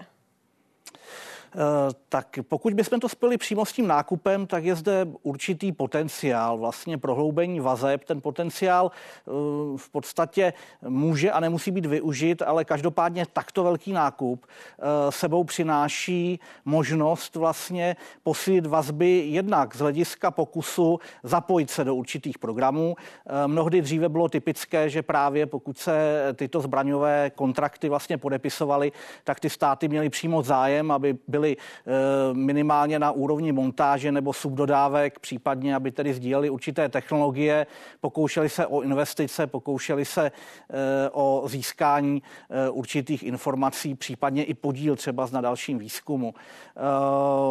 [1.55, 1.59] Eh,
[2.09, 6.99] tak pokud bychom to spojili přímo s tím nákupem, tak je zde určitý potenciál vlastně
[6.99, 8.05] prohloubení vazeb.
[8.05, 9.31] Ten potenciál eh,
[9.77, 16.41] v podstatě může a nemusí být využit, ale každopádně takto velký nákup eh, sebou přináší
[16.65, 22.97] možnost vlastně posílit vazby jednak z hlediska pokusu zapojit se do určitých programů.
[23.47, 28.93] Mnohdy dříve bylo typické, že právě pokud se tyto zbraňové kontrakty vlastně podepisovaly,
[29.25, 34.33] tak ty státy měly přímo zájem, aby byly byly eh, minimálně na úrovni montáže nebo
[34.33, 37.67] subdodávek, případně aby tedy sdíleli určité technologie,
[38.01, 44.97] pokoušeli se o investice, pokoušeli se eh, o získání eh, určitých informací, případně i podíl
[44.97, 46.35] třeba na dalším výzkumu.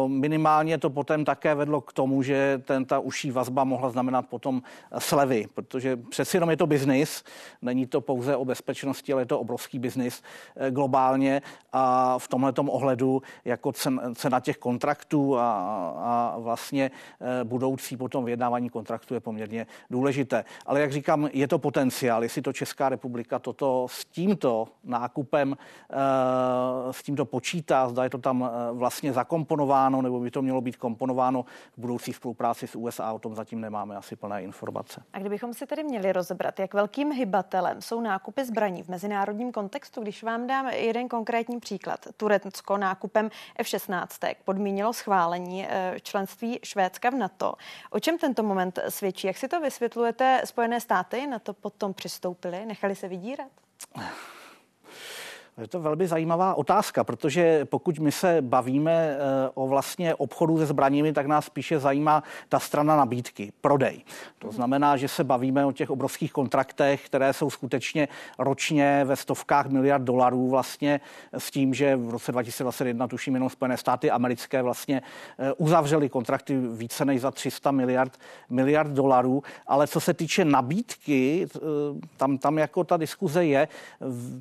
[0.06, 4.62] Minimálně to potom také vedlo k tomu, že ten, ta uší vazba mohla znamenat potom
[4.98, 7.24] slevy, protože přeci jenom je to biznis,
[7.62, 10.22] není to pouze o bezpečnosti, ale je to obrovský biznis
[10.70, 13.72] globálně a v tomhle ohledu jako
[14.14, 15.52] cena těch kontraktů a,
[15.98, 16.90] a vlastně
[17.20, 20.44] eh, budoucí potom vyjednávání kontraktu je poměrně důležité.
[20.66, 25.56] Ale jak říkám, je to potenciál, jestli to Česká republika toto s tímto nákupem,
[25.90, 25.96] eh,
[26.90, 30.76] s tímto počítá, zda je to tam eh, vlastně zakomponováno, nebo by to mělo být
[30.76, 31.44] komponováno
[31.76, 35.02] v budoucí spolupráci s USA, o tom zatím nemáme asi plné informace.
[35.12, 40.02] A kdybychom si tedy měli rozebrat, jak velkým hybatelem jsou nákupy zbraní v mezinárodním kontextu,
[40.02, 42.06] když vám dám jeden konkrétní příklad.
[42.16, 47.54] Turecko nákupem F F-16 podmínilo schválení eh, členství Švédska v NATO.
[47.90, 49.26] O čem tento moment svědčí?
[49.26, 50.42] Jak si to vysvětlujete?
[50.44, 52.66] Spojené státy na to potom přistoupily?
[52.66, 53.50] Nechali se vydírat?
[55.60, 59.18] Je to velmi zajímavá otázka, protože pokud my se bavíme eh,
[59.54, 64.00] o vlastně obchodu se zbraněmi, tak nás spíše zajímá ta strana nabídky, prodej.
[64.38, 69.66] To znamená, že se bavíme o těch obrovských kontraktech, které jsou skutečně ročně ve stovkách
[69.66, 71.00] miliard dolarů vlastně
[71.32, 75.02] s tím, že v roce 2021 tuším jenom Spojené státy americké vlastně
[75.38, 78.18] eh, uzavřely kontrakty více než za 300 miliard,
[78.50, 81.60] miliard dolarů, ale co se týče nabídky, eh,
[82.16, 83.68] tam, tam jako ta diskuze je,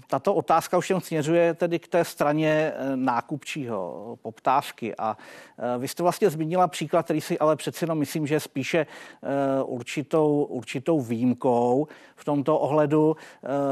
[0.08, 4.95] tato otázka už jen směřuje tedy k té straně eh, nákupčího poptávky.
[4.97, 8.39] A eh, vy jste vlastně zmínila příklad, který si ale přeci jenom myslím, že je
[8.39, 13.15] spíše eh, určitou, určitou výjimkou v tomto ohledu.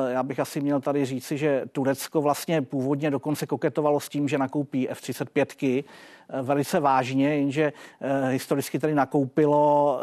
[0.10, 4.38] Já bych asi měl tady říci, že Turecko vlastně původně dokonce koketovalo s tím, že
[4.38, 5.84] nakoupí F-35
[6.42, 7.74] velice vážně, jenže
[8.30, 10.00] historicky tady nakoupilo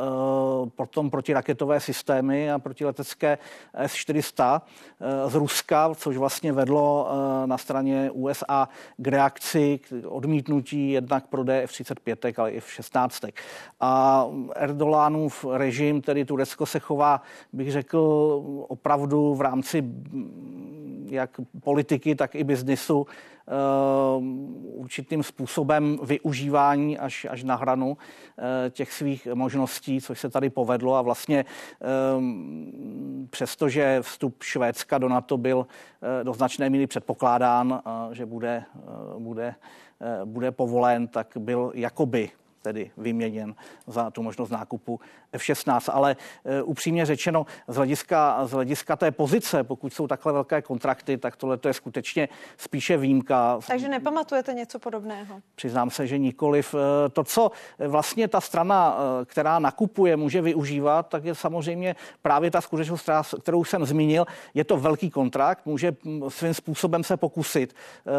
[0.77, 3.39] potom protiraketové systémy a protiletecké
[3.75, 4.61] S-400
[5.27, 7.09] z Ruska, což vlastně vedlo
[7.47, 13.33] na straně USA k reakci, k odmítnutí jednak pro F-35, ale i F-16.
[13.81, 17.99] A Erdoganův režim, tedy Turecko, se chová, bych řekl,
[18.69, 19.85] opravdu v rámci
[21.07, 23.07] jak politiky, tak i biznisu
[24.63, 27.97] určitým způsobem využívání až, až na hranu
[28.71, 30.95] těch svých možností, což se tady povedlo.
[30.95, 31.45] A vlastně
[33.31, 35.67] přestože vstup Švédska do NATO byl
[36.23, 38.65] do značné míry předpokládán, že bude,
[39.19, 39.55] bude,
[40.25, 42.31] bude povolen, tak byl jakoby
[42.63, 43.55] tedy vyměněn
[43.87, 45.01] za tu možnost nákupu
[45.35, 45.91] F-16.
[45.93, 51.19] Ale uh, upřímně řečeno, z hlediska, z hlediska té pozice, pokud jsou takhle velké kontrakty,
[51.19, 53.59] tak tohle to je skutečně spíše výjimka.
[53.69, 55.41] Takže nepamatujete něco podobného?
[55.55, 56.75] Přiznám se, že nikoliv.
[56.75, 62.51] Eh, to, co vlastně ta strana, eh, která nakupuje, může využívat, tak je samozřejmě právě
[62.51, 63.11] ta skutečnost,
[63.43, 64.27] kterou jsem zmínil.
[64.55, 67.75] Je to velký kontrakt, může hm, svým způsobem se pokusit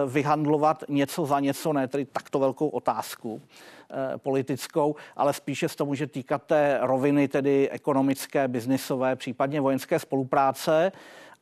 [0.08, 3.42] vyhandlovat něco za něco, ne tedy takto velkou otázku.
[3.90, 10.00] Eh, politickou, ale spíše se to může týkat té roviny, tedy ekonomické, biznisové, případně vojenské
[10.00, 10.92] spolupráce.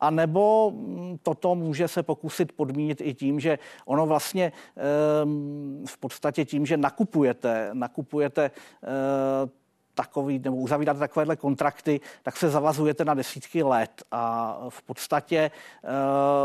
[0.00, 5.98] A nebo hm, toto může se pokusit podmínit i tím, že ono vlastně ehm, v
[5.98, 8.88] podstatě tím, že nakupujete, nakupujete eh,
[9.94, 15.88] takový, nebo uzavíráte takovéhle kontrakty, tak se zavazujete na desítky let a v podstatě eh,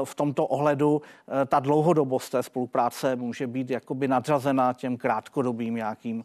[0.03, 6.23] v tomto ohledu eh, ta dlouhodobost té spolupráce může být jakoby nadřazena těm krátkodobým nějakým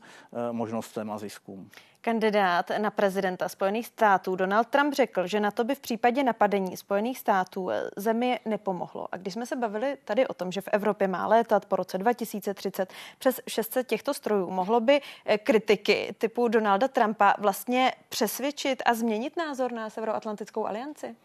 [0.53, 1.71] možnostem a ziskům.
[2.05, 6.77] Kandidát na prezidenta Spojených států Donald Trump řekl, že na to by v případě napadení
[6.77, 9.09] Spojených států zemi nepomohlo.
[9.13, 11.99] A když jsme se bavili tady o tom, že v Evropě má létat po roce
[11.99, 18.95] 2030 přes 600 těchto strojů, mohlo by eh, kritiky typu Donalda Trumpa vlastně přesvědčit a
[18.95, 21.17] změnit názor na Severoatlantickou alianci?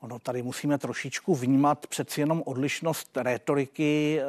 [0.00, 4.24] Ono tady musíme trošičku vnímat přeci jenom odlišnost retoriky eh,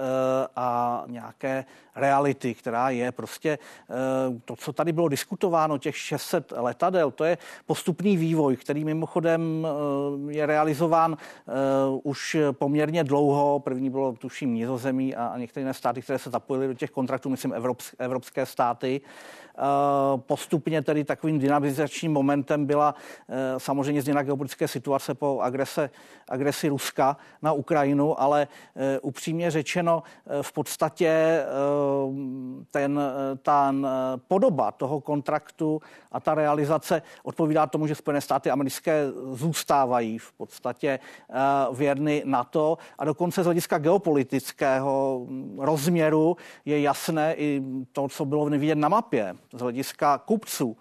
[0.56, 3.94] a nějaké reality, která je prostě eh,
[4.46, 10.34] to, co tady bylo diskutováno, těch 600 letadel, to je postupný vývoj, který mimochodem eh,
[10.34, 11.18] je realizován
[12.04, 13.60] už poměrně dlouho.
[13.60, 17.54] První bylo tuším Nizozemí a některé jiné státy, které se zapojily do těch kontraktů, myslím
[18.00, 19.02] evropské státy.
[20.16, 22.96] Postupně tedy takovým dynamizačním momentem byla
[23.58, 25.90] samozřejmě změna geopolitické situace po agrese,
[26.30, 31.46] agresi Ruska na Ukrajinu, ale eh, upřímně řečeno eh, v podstatě eh,
[32.72, 33.02] ten,
[33.42, 33.74] ta
[34.28, 41.00] podoba toho kontraktu a ta realizace odpovídá tomu, že Spojené státy americké zůstávají v podstatě
[41.74, 42.78] věrny NATO.
[43.00, 48.90] A dokonce z hlediska geopolitického hm, rozměru je jasné i to, co bylo vidět na
[48.90, 49.36] mapě.
[49.54, 50.78] Z hlediska kupců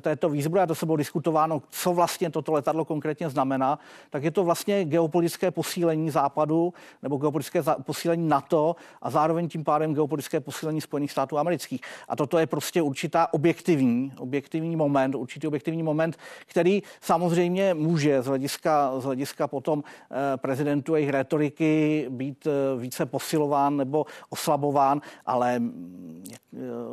[0.00, 3.78] této výzbroje, a to se bylo diskutováno, co vlastně toto letadlo konkrétně znamená,
[4.10, 9.94] tak je to vlastně geopolitické posílení západu nebo geopolitické posílení NATO a zároveň tím pádem
[9.94, 11.80] geopolitické posílení Spojených států amerických.
[12.08, 18.26] A toto je prostě určitá objektivní, objektivní moment, určitý objektivní moment, který samozřejmě může z
[18.26, 25.58] hlediska, z hlediska potom eh, prezidentu jejich retoriky být eh, více posilován nebo oslabován, ale
[25.58, 26.24] mm,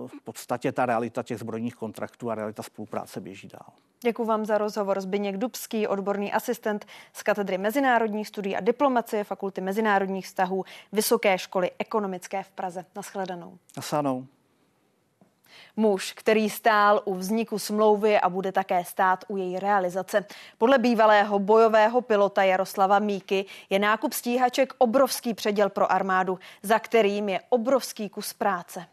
[0.08, 3.74] v podstatě ta realita těch zbrojních kontraktů a realita spolupráce běží dál.
[4.04, 5.02] Děkuji vám za rozhovor.
[5.02, 11.72] Zbyněk Dubský, odborný asistent z katedry mezinárodních studií a diplomacie Fakulty mezinárodních vztahů Vysoké školy
[11.80, 12.86] ekonomické v Praze.
[12.96, 13.58] Naschledanou.
[13.78, 14.28] Nasanou.
[15.76, 20.26] Muž, který stál u vzniku smlouvy a bude také stát u její realizace.
[20.58, 27.30] Podle bývalého bojového pilota Jaroslava Míky je nákup stíhaček obrovský předěl pro armádu, za kterým
[27.30, 28.86] je obrovský kus práce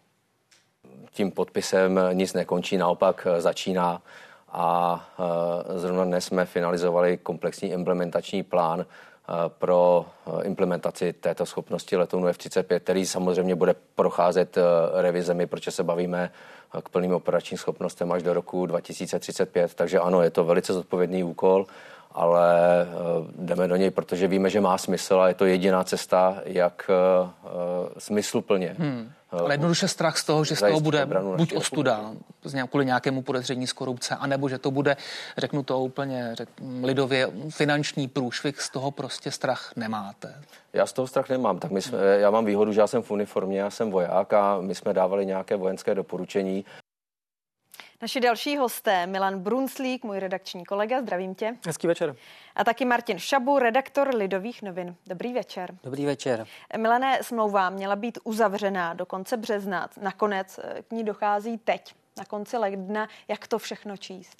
[1.12, 4.03] tím podpisem nic nekončí, naopak eh, začíná
[4.53, 10.07] a eh, zrovna dnes jsme finalizovali komplexní implementační plán eh, pro
[10.42, 14.59] implementaci této schopnosti letounu F-35, který samozřejmě bude procházet
[14.94, 16.31] revizemi, protože se bavíme
[16.83, 19.75] k plným operačním schopnostem až do roku 2035.
[19.75, 21.66] Takže ano, je to velice zodpovědný úkol
[22.19, 22.49] ale
[23.39, 26.91] jdeme do něj, protože víme, že má smysl a je to jediná cesta, jak
[27.99, 32.11] smysluplně hmm ale jednoduše strach z toho, že z toho bude buď ostuda
[32.71, 34.97] kvůli nějakému podezření z korupce, anebo že to bude,
[35.39, 36.49] řeknu to úplně řek,
[36.83, 40.35] lidově, finanční průšvih, z toho prostě strach nemáte.
[40.73, 41.59] Já z toho strach nemám.
[41.59, 44.61] Tak my jsme, já mám výhodu, že já jsem v uniformě, já jsem voják a
[44.61, 46.65] my jsme dávali nějaké vojenské doporučení
[48.03, 51.57] Naši další hosté, Milan Brunslík, můj redakční kolega, zdravím tě.
[51.67, 52.17] Hezký večer.
[52.57, 54.97] A taky Martin Šabu, redaktor Lidových novin.
[55.07, 55.79] Dobrý večer.
[55.85, 56.47] Dobrý večer.
[56.77, 59.89] Milané, smlouva měla být uzavřená do konce března.
[60.03, 63.09] Nakonec eh, k ní dochází teď, na konci ledna.
[63.29, 64.37] Jak to všechno číst?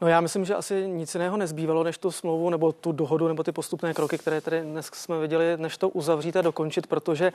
[0.00, 3.42] No já myslím, že asi nic jiného nezbývalo, než tu smlouvu nebo tu dohodu nebo
[3.42, 7.32] ty postupné kroky, které tady dnes jsme viděli, než to uzavřít a dokončit, protože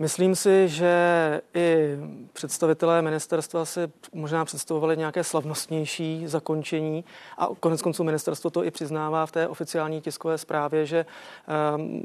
[0.00, 1.96] Myslím si, že i
[2.32, 3.80] představitelé ministerstva si
[4.12, 7.04] možná představovali nějaké slavnostnější zakončení
[7.38, 11.06] a konec konců ministerstvo to i přiznává v té oficiální tiskové zprávě, že
[11.76, 12.02] um,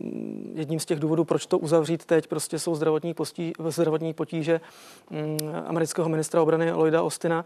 [0.53, 4.61] jedním z těch důvodů, proč to uzavřít teď, prostě jsou zdravotní, postí, zdravotní potíže
[5.09, 7.45] um, amerického ministra obrany Lloyda Ostina.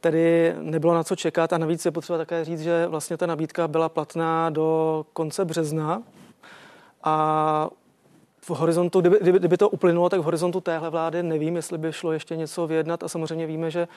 [0.00, 3.68] Tedy nebylo na co čekat a navíc je potřeba také říct, že vlastně ta nabídka
[3.68, 6.02] byla platná do konce března
[7.04, 7.68] a
[8.54, 11.92] v horizontu, kdyby, kdyby, kdyby to uplynulo, tak v horizontu téhle vlády nevím, jestli by
[11.92, 13.88] šlo ještě něco vyjednat a samozřejmě víme, že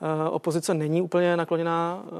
[0.00, 2.10] uh, opozice není úplně nakloněná uh,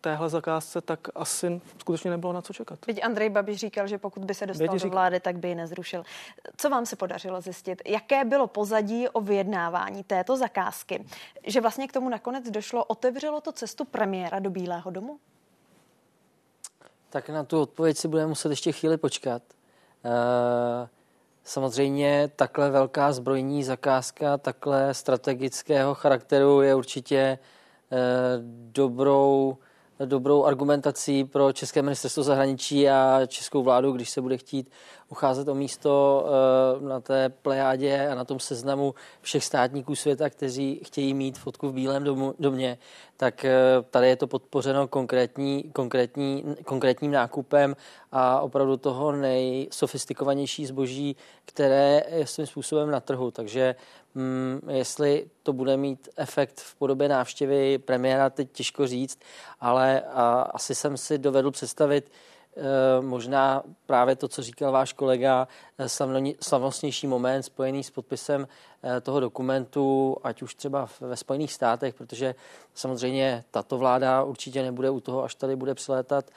[0.00, 2.78] téhle zakázce, tak asi skutečně nebylo na co čekat.
[2.78, 5.54] Teď Andrej Babiš říkal, že pokud by se dostal Vědě do vlády, tak by ji
[5.54, 6.04] nezrušil.
[6.56, 7.82] Co vám se podařilo zjistit?
[7.86, 11.04] Jaké bylo pozadí o vyjednávání této zakázky?
[11.46, 15.18] Že vlastně k tomu nakonec došlo, otevřelo to cestu premiéra do Bílého domu?
[17.10, 19.42] Tak na tu odpověď si budeme muset ještě chvíli počkat.
[20.04, 20.88] Uh...
[21.44, 27.98] Samozřejmě takhle velká zbrojní zakázka, takhle strategického charakteru je určitě eh,
[28.70, 29.58] dobrou,
[30.04, 34.70] dobrou argumentací pro České ministerstvo zahraničí a českou vládu, když se bude chtít
[35.08, 40.80] ucházet o místo eh, na té plejádě a na tom seznamu všech státníků světa, kteří
[40.84, 42.78] chtějí mít fotku v Bílém domu, domě,
[43.16, 43.52] tak eh,
[43.90, 47.76] tady je to podpořeno konkrétní, konkrétní, konkrétním nákupem
[48.12, 53.30] a opravdu toho nejsofistikovanější zboží, které je svým způsobem na trhu.
[53.30, 53.74] Takže
[54.14, 59.18] hm, jestli to bude mít efekt v podobě návštěvy premiéra, teď těžko říct,
[59.60, 62.10] ale a, asi jsem si dovedl představit,
[62.56, 65.48] Eh, možná právě to, co říkal váš kolega,
[65.78, 65.88] eh,
[66.40, 68.48] slavnostnější moment spojený s podpisem
[68.82, 72.34] eh, toho dokumentu, ať už třeba ve Spojených státech, protože
[72.74, 76.30] samozřejmě tato vláda určitě nebude u toho, až tady bude přilétat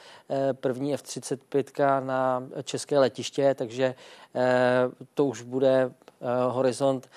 [0.54, 3.96] první F-35 na české letiště, takže
[5.14, 5.92] to už bude
[6.49, 7.09] horizont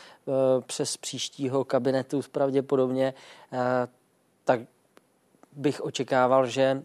[0.66, 3.14] přes příštího kabinetu pravděpodobně.
[4.44, 4.60] Tak
[5.52, 6.82] bych očekával, že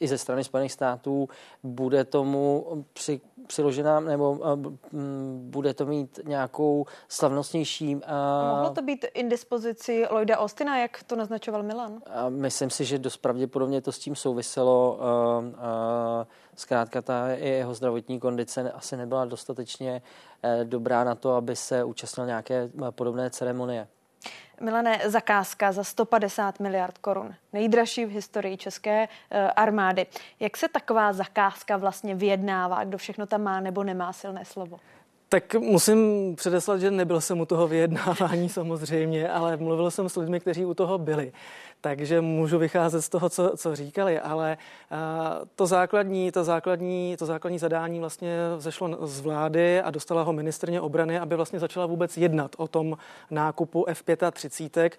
[0.00, 1.28] i ze strany Spojených států
[1.62, 4.40] bude tomu při, přiložená nebo
[5.36, 7.94] bude to mít nějakou slavnostnější.
[8.50, 12.02] Mohlo to být indispozici Lloyda Austina, jak to naznačoval Milan?
[12.28, 15.00] Myslím si, že dost pravděpodobně to s tím souviselo.
[16.56, 20.02] Zkrátka ta jeho zdravotní kondice asi nebyla dostatečně
[20.42, 23.88] eh, dobrá na to, aby se účastnil nějaké podobné ceremonie.
[24.60, 27.34] Milané, zakázka za 150 miliard korun.
[27.52, 30.06] Nejdražší v historii české eh, armády.
[30.40, 32.84] Jak se taková zakázka vlastně vyjednává?
[32.84, 34.78] Kdo všechno tam má nebo nemá silné slovo?
[35.28, 40.40] Tak musím předeslat, že nebyl jsem u toho vyjednávání samozřejmě, ale mluvil jsem s lidmi,
[40.40, 41.32] kteří u toho byli
[41.82, 44.56] takže můžu vycházet z toho, co, co říkali, ale
[45.56, 50.80] to základní, to základní, to základní zadání vlastně zešlo z vlády a dostala ho ministrně
[50.80, 52.96] obrany, aby vlastně začala vůbec jednat o tom
[53.30, 54.90] nákupu F-35.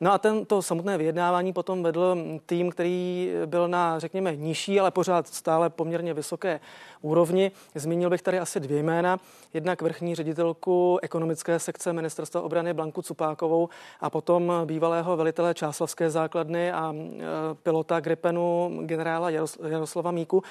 [0.00, 2.16] No a tento samotné vyjednávání potom vedl
[2.46, 6.60] tým, který byl na, řekněme, nižší, ale pořád stále poměrně vysoké
[7.00, 7.50] úrovni.
[7.74, 9.20] Zmínil bych tady asi dvě jména.
[9.54, 13.68] Jednak vrchní ředitelku ekonomické sekce ministerstva obrany Blanku Cupákovou
[14.00, 16.25] a potom bývalého velitele Čáslavské základny
[16.72, 17.22] a e,
[17.62, 19.30] pilota Gripenu generála
[19.68, 20.42] Jaroslava Míku.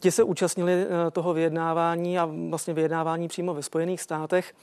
[0.00, 4.54] Ti se účastnili e, toho vyjednávání a vlastně vyjednávání přímo ve Spojených státech.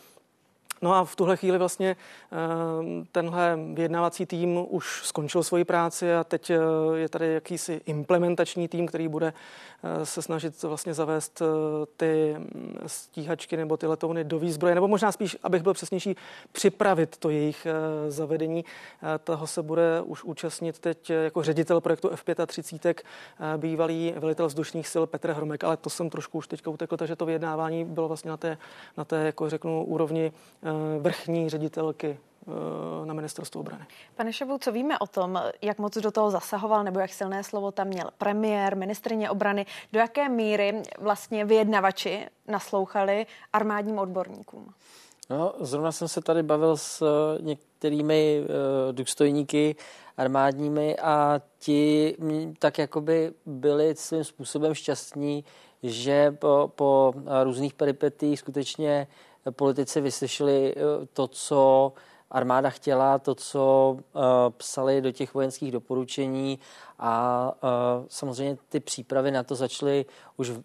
[0.81, 1.95] No a v tuhle chvíli vlastně
[2.31, 2.35] eh,
[3.11, 6.57] tenhle vyjednávací tým už skončil svoji práci a teď eh,
[6.95, 9.33] je tady jakýsi implementační tým, který bude
[9.83, 11.41] eh, se snažit vlastně zavést
[11.97, 16.15] ty mm, stíhačky nebo ty letouny do výzbroje, nebo možná spíš, abych byl přesnější,
[16.51, 17.67] připravit to jejich
[18.07, 18.65] zavedení.
[19.23, 22.95] Toho se bude už účastnit teď jako ředitel projektu F35
[23.57, 27.25] bývalý velitel vzdušních sil Petr Hromek, ale to jsem trošku už teďka utekl, takže to
[27.25, 28.57] vyjednávání bylo vlastně na té,
[28.97, 30.31] na té jako řeknu, úrovni
[30.99, 33.85] vrchní ředitelky eh, na ministerstvu obrany.
[34.15, 37.71] Pane Šebu, co víme o tom, jak moc do toho zasahoval nebo jak silné slovo
[37.71, 44.73] tam měl premiér, ministrině obrany, do jaké míry vlastně vyjednavači naslouchali armádním odborníkům?
[45.29, 49.75] No, zrovna jsem se tady bavil s eh, některými uh, důstojníky
[50.17, 52.15] armádními a ti
[52.59, 55.45] tak jakoby byli svým způsobem šťastní,
[55.83, 57.13] že po, po
[57.43, 59.07] různých peripetích skutečně
[59.51, 61.93] politici vyslyšeli eh, to, co
[62.31, 64.21] armáda chtěla, to, co uh,
[64.57, 66.59] psali do těch vojenských doporučení
[66.99, 70.05] A uh, samozřejmě ty přípravy na to začaly
[70.37, 70.61] už v,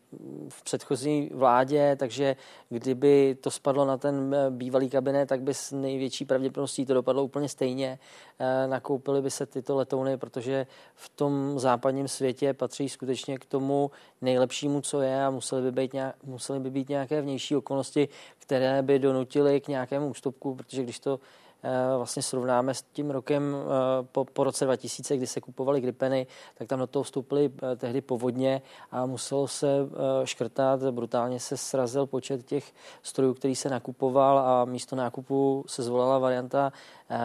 [0.48, 2.36] v předchozí vládě, takže
[2.68, 7.48] kdyby to spadlo na ten bývalý kabinet, tak by s největší pravděpodobností to dopadlo úplně
[7.48, 7.98] stejně.
[8.40, 13.90] Uh, nakoupily by se tyto letouny, protože v tom západním světě patří skutečně k tomu
[14.20, 18.08] nejlepšímu, co je a museli by být, nějak, museli by být nějaké vnější okolnosti,
[18.38, 21.20] které by donutily k nějakému ústupku, protože když to
[21.96, 23.56] vlastně srovnáme s tím rokem
[24.12, 26.23] po, po roce 2000, kdy se kupovaly gripeny,
[26.54, 29.68] tak tam do toho vstoupily eh, tehdy povodně a muselo se
[30.24, 32.72] škrtat, brutálně se srazil počet těch
[33.02, 36.72] strojů, který se nakupoval a místo nákupu se zvolila varianta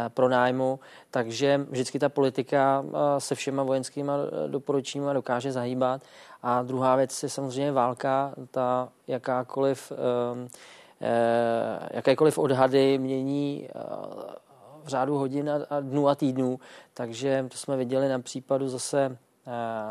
[0.09, 0.79] pro nájmu,
[1.11, 2.85] takže vždycky ta politika
[3.17, 4.11] se všema vojenskými
[4.47, 6.01] doporučeními dokáže zahýbat.
[6.43, 9.91] A druhá věc je samozřejmě válka, ta jakákoliv
[11.01, 13.79] Eh, jakékoliv odhady mění eh,
[14.89, 16.59] řádu hodin a dnů a týdnů,
[16.93, 19.17] takže to jsme viděli na případu zase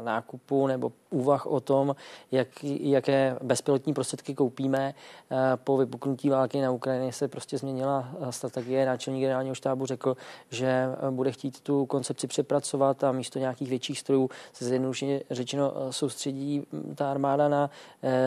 [0.00, 1.96] nákupu nebo úvah o tom,
[2.32, 4.94] jak, jaké bezpilotní prostředky koupíme.
[5.30, 8.86] Eh, po vypuknutí války na Ukrajině se prostě změnila eh, strategie.
[8.86, 10.16] Náčelník generálního štábu řekl,
[10.50, 16.62] že bude chtít tu koncepci přepracovat a místo nějakých větších strojů se zjednodušeně řečeno soustředí
[16.72, 17.70] hm, ta armáda na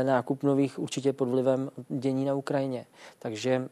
[0.04, 2.86] nákup nových určitě pod vlivem dění na Ukrajině.
[3.20, 3.70] Takže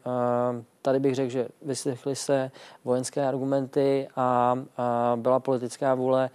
[0.82, 2.52] tady bych řekl, že vyslechli se
[2.86, 4.56] vojenské argumenty a
[5.16, 6.30] byla politická vůle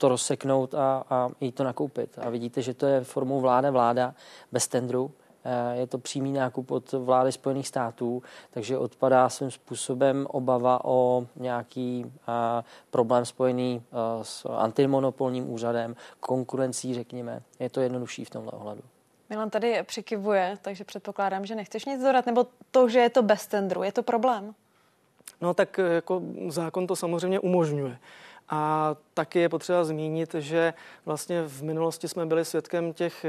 [0.00, 2.18] to rozseknout a, a jít to nakoupit.
[2.18, 4.14] A vidíte, že to je formou vláda-vláda
[4.52, 5.10] bez tendru.
[5.44, 11.26] Eh, je to přímý nákup od vlády Spojených států, takže odpadá svým způsobem obava o
[11.36, 17.42] nějaký a, eh, problém spojený a, eh, s antimonopolním úřadem, konkurencí, řekněme.
[17.58, 18.82] Je to jednodušší v tomhle ohledu.
[19.30, 23.46] Milan tady přikivuje, takže předpokládám, že nechceš nic dodat, nebo to, že je to bez
[23.46, 24.54] tendru, je to problém?
[25.40, 27.98] No tak jako zákon to samozřejmě umožňuje.
[28.50, 30.74] A taky je potřeba zmínit, že
[31.06, 33.28] vlastně v minulosti jsme byli svědkem těch eh,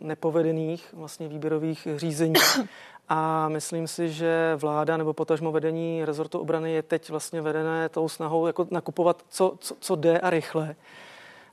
[0.00, 2.34] nepovedených vlastně výběrových řízení.
[3.08, 8.08] A myslím si, že vláda nebo potažmo vedení rezortu obrany je teď vlastně vedené tou
[8.08, 10.76] snahou jako nakupovat, co, co, co jde a rychle.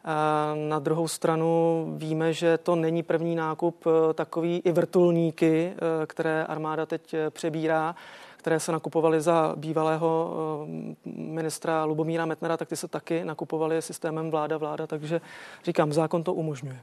[0.06, 6.06] A na druhou stranu víme, že to není první nákup eh, takový i vrtulníky, eh,
[6.06, 7.96] které armáda teď přebírá
[8.44, 14.32] které se nakupovaly za bývalého eh, ministra Lubomíra Metnera, tak ty se taky nakupovaly systémem
[14.32, 15.22] vláda-vláda, takže
[15.64, 16.80] říkám, zákon to umožňuje.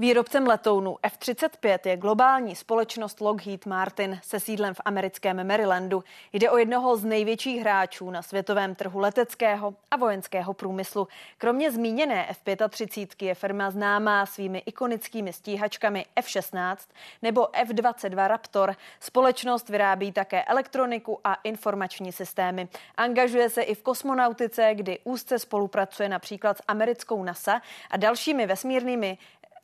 [0.00, 6.04] Výrobcem letounů F-35 je globální společnost Lockheed Martin se sídlem v americkém Marylandu.
[6.32, 11.08] Jde o jednoho z největších hráčů na světovém trhu leteckého a vojenského průmyslu.
[11.38, 16.76] Kromě zmíněné F-35 je firma známá svými ikonickými stíhačkami F-16
[17.22, 18.76] nebo F-22 Raptor.
[19.00, 22.68] Společnost vyrábí také elektroniku a informační systémy.
[22.96, 29.18] Angažuje se i v kosmonautice, kdy úzce spolupracuje například s americkou NASA a dalšími vesmírnými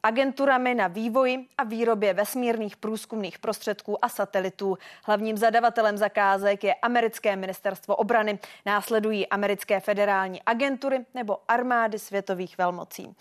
[0.07, 4.79] agenturami na vývoji a výrobě vesmírných průzkumných prostředků a satelitů.
[5.05, 8.39] Hlavním zadavatelem zakázek je americké ministerstvo obrany.
[8.67, 13.17] Následují americké federální agentury nebo armády světových velmocí.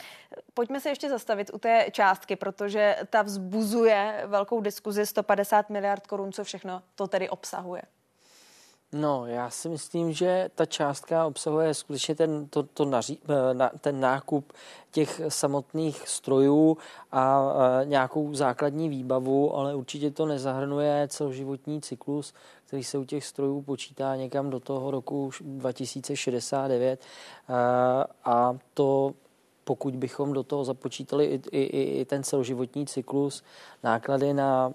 [0.54, 6.32] Pojďme se ještě zastavit u té částky, protože ta vzbuzuje velkou diskuzi 150 miliard korun,
[6.32, 7.82] co všechno to tedy obsahuje.
[8.98, 13.72] No, já si myslím, že ta částka obsahuje skutečně ten, to, to naří, eh, na,
[13.82, 14.54] ten nákup
[14.92, 16.78] těch samotných strojů
[17.12, 22.34] a, a nějakou základní výbavu, ale určitě to nezahrnuje celoživotní cyklus,
[22.68, 27.02] který se u těch strojů počítá někam do toho roku 2069
[27.48, 29.14] a, eh, a to
[29.64, 33.44] pokud bychom do toho započítali i, i, i ten celoživotní cyklus,
[33.84, 34.74] náklady na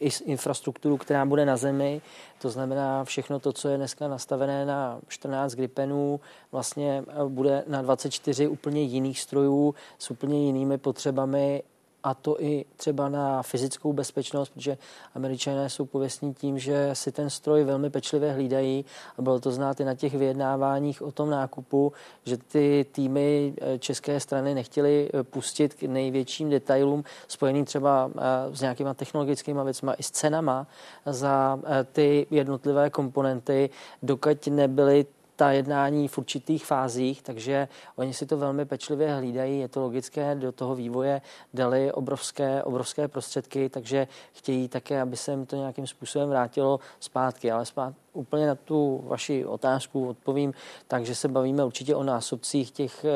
[0.00, 2.00] i infrastrukturu, která bude na zemi,
[2.38, 6.20] to znamená všechno to, co je dneska nastavené na 14 Gripenů,
[6.52, 11.62] vlastně bude na 24 úplně jiných strojů s úplně jinými potřebami
[12.04, 14.78] a to i třeba na fyzickou bezpečnost, protože
[15.14, 18.84] američané jsou pověstní tím, že si ten stroj velmi pečlivě hlídají.
[19.18, 21.92] A bylo to znát i na těch vyjednáváních o tom nákupu,
[22.24, 28.20] že ty týmy eh, české strany nechtěli eh, pustit k největším detailům spojeným třeba eh,
[28.56, 30.66] s nějakýma technologickými věcmi i s cenama
[31.06, 31.58] za
[31.92, 33.70] ty jednotlivé komponenty,
[34.02, 35.06] dokud nebyly
[35.36, 40.34] ta jednání v určitých fázích, takže oni si to velmi pečlivě hlídají, je to logické,
[40.34, 41.20] do toho vývoje
[41.54, 47.50] dali obrovské, obrovské prostředky, takže chtějí také, aby se jim to nějakým způsobem vrátilo zpátky,
[47.50, 47.66] ale
[48.14, 50.54] úplně na tu vaši otázku odpovím,
[50.88, 53.10] takže se bavíme určitě o násobcích těch eh,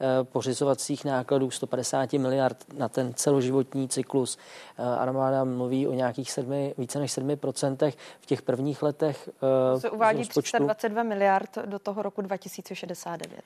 [0.00, 4.38] eh, pořizovacích nákladů 150 miliard na ten celoživotní cyklus.
[4.78, 9.28] Eh, armáda mluví o nějakých sedmi, více než 7 procentech v těch prvních letech.
[9.74, 13.42] To se uvádí 322 miliard do toho roku 2069.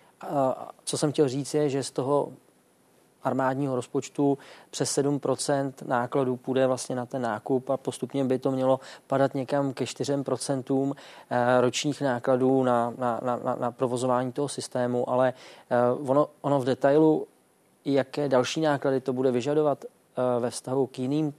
[0.85, 2.33] Co jsem chtěl říct je, že z toho
[3.25, 4.39] armádního rozpočtu
[4.71, 9.73] přes 7% nákladů půjde vlastně na ten nákup a postupně by to mělo padat někam
[9.73, 10.95] ke 4%
[11.31, 15.33] eh, ročních nákladů na, na, na, na provozování toho systému, ale
[15.71, 15.77] eh,
[16.11, 17.27] ono, ono v detailu,
[17.85, 21.35] jaké další náklady to bude vyžadovat eh, ve vztahu k jiným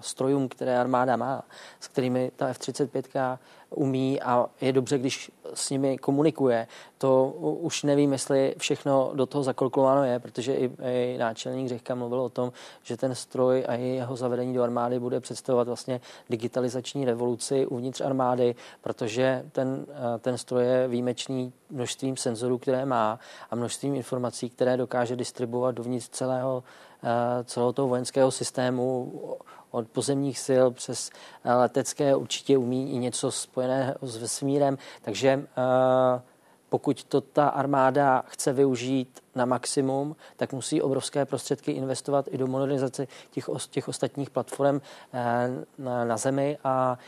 [0.00, 1.42] strojům, které armáda má,
[1.80, 3.38] s kterými ta F-35
[3.70, 6.66] umí a je dobře, když s nimi komunikuje.
[6.98, 7.26] To
[7.60, 12.28] už nevím, jestli všechno do toho zakalkulováno je, protože i, i náčelník Řehka mluvil o
[12.28, 12.52] tom,
[12.82, 16.00] že ten stroj a jeho zavedení do armády bude představovat vlastně
[16.30, 19.86] digitalizační revoluci uvnitř armády, protože ten,
[20.18, 23.18] ten stroj je výjimečný množstvím senzorů, které má
[23.50, 26.64] a množstvím informací, které dokáže distribuovat dovnitř celého
[27.44, 29.12] celého toho vojenského systému
[29.76, 31.10] od pozemních sil přes
[31.44, 35.46] letecké určitě umí i něco spojené s vesmírem, takže
[36.68, 42.46] pokud to ta armáda chce využít na maximum, tak musí obrovské prostředky investovat i do
[42.46, 44.80] modernizace těch, těch ostatních platform
[45.78, 46.98] na, na zemi a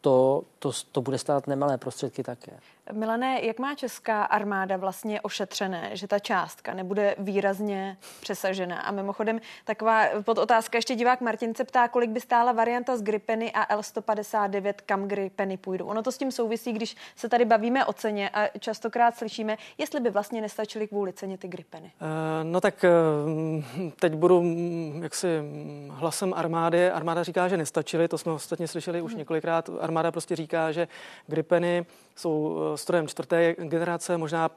[0.00, 2.52] to, to, to bude stát nemalé prostředky také.
[2.92, 8.80] Milané, jak má česká armáda vlastně ošetřené, že ta částka nebude výrazně přesažena?
[8.80, 13.02] A mimochodem, taková pod otázka ještě divák Martin se ptá, kolik by stála varianta z
[13.02, 15.86] Gripeny a L159, kam Gripeny půjdou.
[15.86, 20.00] Ono to s tím souvisí, když se tady bavíme o ceně a častokrát slyšíme, jestli
[20.00, 21.92] by vlastně nestačily kvůli ceně ty Gripeny.
[22.00, 22.08] Uh,
[22.42, 26.90] no tak uh, teď budu mm, jaksi mm, hlasem armády.
[26.90, 29.06] Armáda říká, že nestačily, to jsme ostatně slyšeli hmm.
[29.06, 29.70] už několikrát.
[29.80, 30.88] Armáda prostě říká, že
[31.26, 34.50] Gripeny jsou eh, strojem čtvrté generace, možná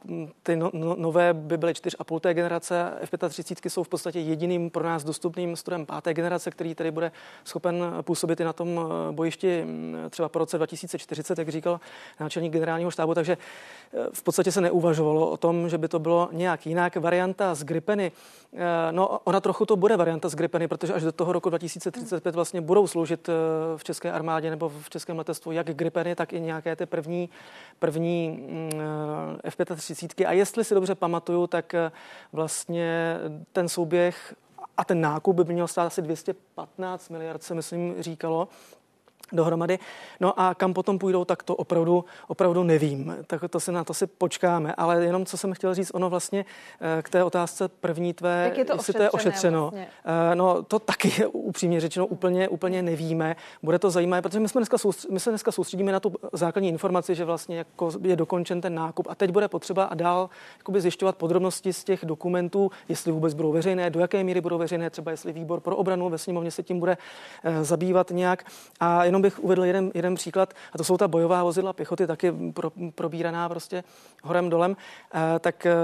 [0.44, 2.94] ty no, no, nové by byly čtyř a půl té generace.
[3.02, 7.12] F-35 jsou v podstatě jediným pro nás dostupným strojem páté generace, který tady bude
[7.44, 11.80] schopen působit i na tom eh, bojišti hm, třeba po roce 2040, jak říkal
[12.20, 13.14] náčelník generálního štábu.
[13.14, 13.38] Takže
[13.94, 16.96] eh, v podstatě se neuvažovalo o tom, že by to bylo nějak jinak.
[16.96, 18.12] Varianta z Gripeny,
[18.92, 22.62] no ona trochu to bude varianta z Gripeny, protože až do toho roku 2035 vlastně
[22.62, 23.30] budou sloužit
[23.78, 27.30] v české armádě nebo v českém letectvu jak Gripeny, tak i nějaké ty první první
[28.06, 28.70] mm,
[29.44, 30.28] eh, F-35.
[30.28, 31.92] A jestli si dobře pamatuju, tak eh,
[32.32, 33.18] vlastně
[33.54, 34.36] ten souběh
[34.78, 38.48] a ten nákup by měl stát asi 215 miliard, se myslím říkalo
[39.32, 39.80] dohromady.
[40.20, 43.18] No a kam potom půjdou, tak to opravdu, opravdu nevím.
[43.28, 44.74] Tak to si na to si počkáme.
[44.78, 46.46] Ale jenom, co jsem chtěl říct, ono vlastně
[46.82, 49.62] eh, k té otázce první tvé, Jak je to jestli to je ošetřeno.
[49.62, 49.88] Vlastně?
[50.32, 53.36] Eh, no to taky upřímně řečeno úplně, úplně nevíme.
[53.64, 56.70] Bude to zajímavé, protože my, jsme dneska soustředí, my se dneska soustředíme na tu základní
[56.70, 60.82] informaci, že vlastně jako je dokončen ten nákup a teď bude potřeba a dál jakoby
[60.82, 65.12] zjišťovat podrobnosti z těch dokumentů, jestli vůbec budou veřejné, do jaké míry budou veřejné, třeba
[65.12, 66.98] jestli výbor pro obranu ve sněmovně se tím bude
[67.44, 68.46] eh, zabývat nějak.
[68.80, 72.34] A jenom bych uvedl jeden, jeden příklad, a to jsou ta bojová vozidla pěchoty, taky
[72.54, 73.84] pro, probíraná prostě
[74.24, 74.78] horem dolem,
[75.36, 75.76] e, tak e,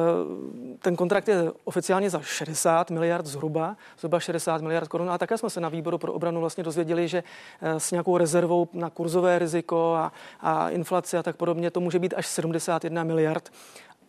[0.79, 5.09] ten kontrakt je oficiálně za 60 miliard zhruba, zhruba 60 miliard korun.
[5.09, 7.23] A také jsme se na výboru pro obranu vlastně dozvěděli, že
[7.61, 10.11] e, s nějakou rezervou na kurzové riziko a,
[10.41, 13.49] a inflaci a tak podobně to může být až 71 miliard.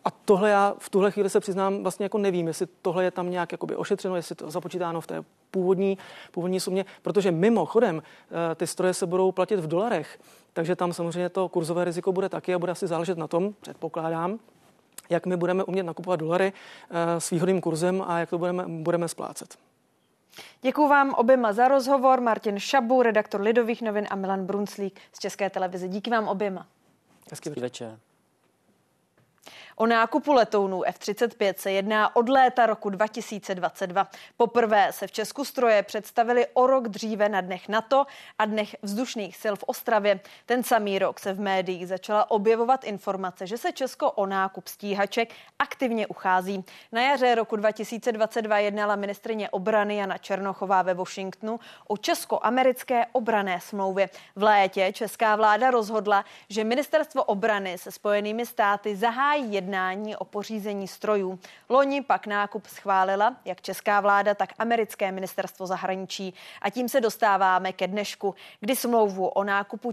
[0.05, 3.29] A tohle já v tuhle chvíli se přiznám, vlastně jako nevím, jestli tohle je tam
[3.29, 5.97] nějak jakoby ošetřeno, jestli to započítáno v té původní,
[6.31, 10.19] původní sumě, protože mimochodem eh, ty stroje se budou platit v dolarech,
[10.53, 14.39] takže tam samozřejmě to kurzové riziko bude taky a bude asi záležet na tom, předpokládám,
[15.09, 16.53] jak my budeme umět nakupovat dolary
[16.89, 19.57] eh, s výhodným kurzem a jak to budeme, budeme splácet.
[20.61, 22.21] Děkuji vám oběma za rozhovor.
[22.21, 25.87] Martin Šabu, redaktor Lidových novin a Milan Brunslík z České televize.
[25.87, 26.67] Díky vám oběma.
[27.31, 27.99] Hezký večer.
[29.75, 34.07] O nákupu letounů F-35 se jedná od léta roku 2022.
[34.37, 38.05] Poprvé se v Česku stroje představili o rok dříve na dnech NATO
[38.39, 40.19] a dnech vzdušných sil v Ostravě.
[40.45, 45.33] Ten samý rok se v médiích začala objevovat informace, že se Česko o nákup stíhaček
[45.59, 46.63] aktivně uchází.
[46.91, 54.09] Na jaře roku 2022 jednala ministrině obrany Jana Černochová ve Washingtonu o česko-americké obrané smlouvě.
[54.35, 60.87] V létě česká vláda rozhodla, že ministerstvo obrany se spojenými státy zahájí jednání o pořízení
[60.87, 61.39] strojů.
[61.69, 66.33] Loni pak nákup schválila jak česká vláda, tak americké ministerstvo zahraničí.
[66.61, 69.91] A tím se dostáváme ke dnešku, kdy smlouvu o nákupu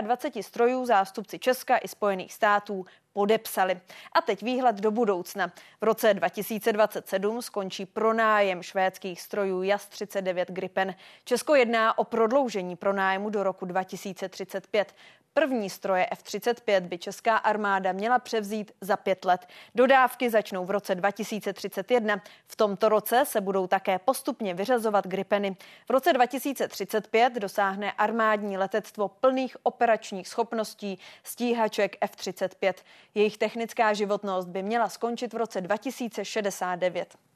[0.00, 3.80] 24 strojů zástupci Česka i Spojených států podepsali.
[4.12, 5.52] A teď výhled do budoucna.
[5.80, 10.94] V roce 2027 skončí pronájem švédských strojů JAS 39 Gripen.
[11.24, 14.94] Česko jedná o prodloužení pronájmu do roku 2035.
[15.34, 19.46] První stroje F-35 by česká armáda měla převzít za pět let.
[19.74, 22.22] Dodávky začnou v roce 2031.
[22.46, 25.56] V tomto roce se budou také postupně vyřazovat Gripeny.
[25.88, 32.74] V roce 2035 dosáhne armádní letectvo plných operačních schopností stíhaček F-35.
[33.14, 37.29] Jejich technická životnost by měla skončit v roce 2069.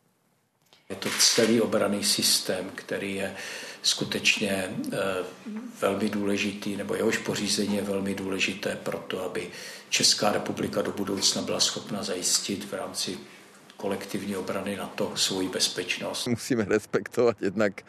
[0.90, 3.34] Je to celý obraný systém, který je
[3.82, 4.98] skutečně eh,
[5.80, 9.50] velmi důležitý, nebo jehož pořízení je velmi důležité pro to, aby
[9.88, 13.18] Česká republika do budoucna byla schopna zajistit v rámci
[13.76, 16.26] kolektivní obrany na to svoji bezpečnost.
[16.26, 17.82] Musíme respektovat jednak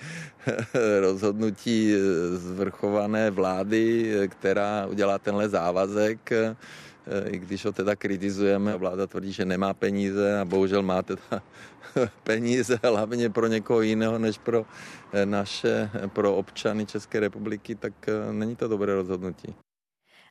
[0.99, 1.93] rozhodnutí
[2.35, 6.29] zvrchované vlády, která udělá tenhle závazek
[7.27, 11.43] i když ho teda kritizujeme, vláda tvrdí, že nemá peníze a bohužel má teda
[12.23, 14.65] peníze hlavně pro někoho jiného než pro
[15.25, 19.55] naše, pro občany České republiky, tak eh, není to dobré rozhodnutí.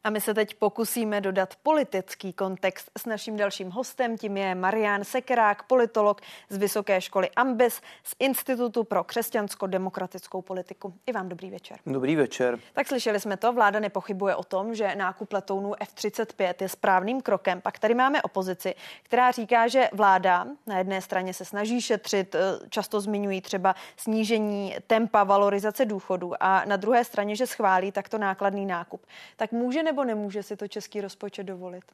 [0.06, 5.04] A my se teď pokusíme dodat politický kontext s naším dalším hostem, tím je Marián
[5.04, 10.94] Sekerák, politolog z Vysoké školy Ambis z Institutu pro křesťansko-demokratickou politiku.
[11.06, 11.78] I vám dobrý večer.
[11.86, 12.58] Dobrý večer.
[12.72, 17.60] Tak slyšeli jsme to, vláda nepochybuje o tom, že nákup letounů F-35 je správným krokem.
[17.60, 22.38] Pak tady máme opozici, která říká, že vláda na jedné straně se snaží šetřit, eh,
[22.68, 28.66] často zmiňují třeba snížení tempa valorizace důchodu a na druhé straně, že schválí takto nákladný
[28.66, 29.06] nákup.
[29.36, 31.84] Tak může nebo nemůže si to český rozpočet dovolit?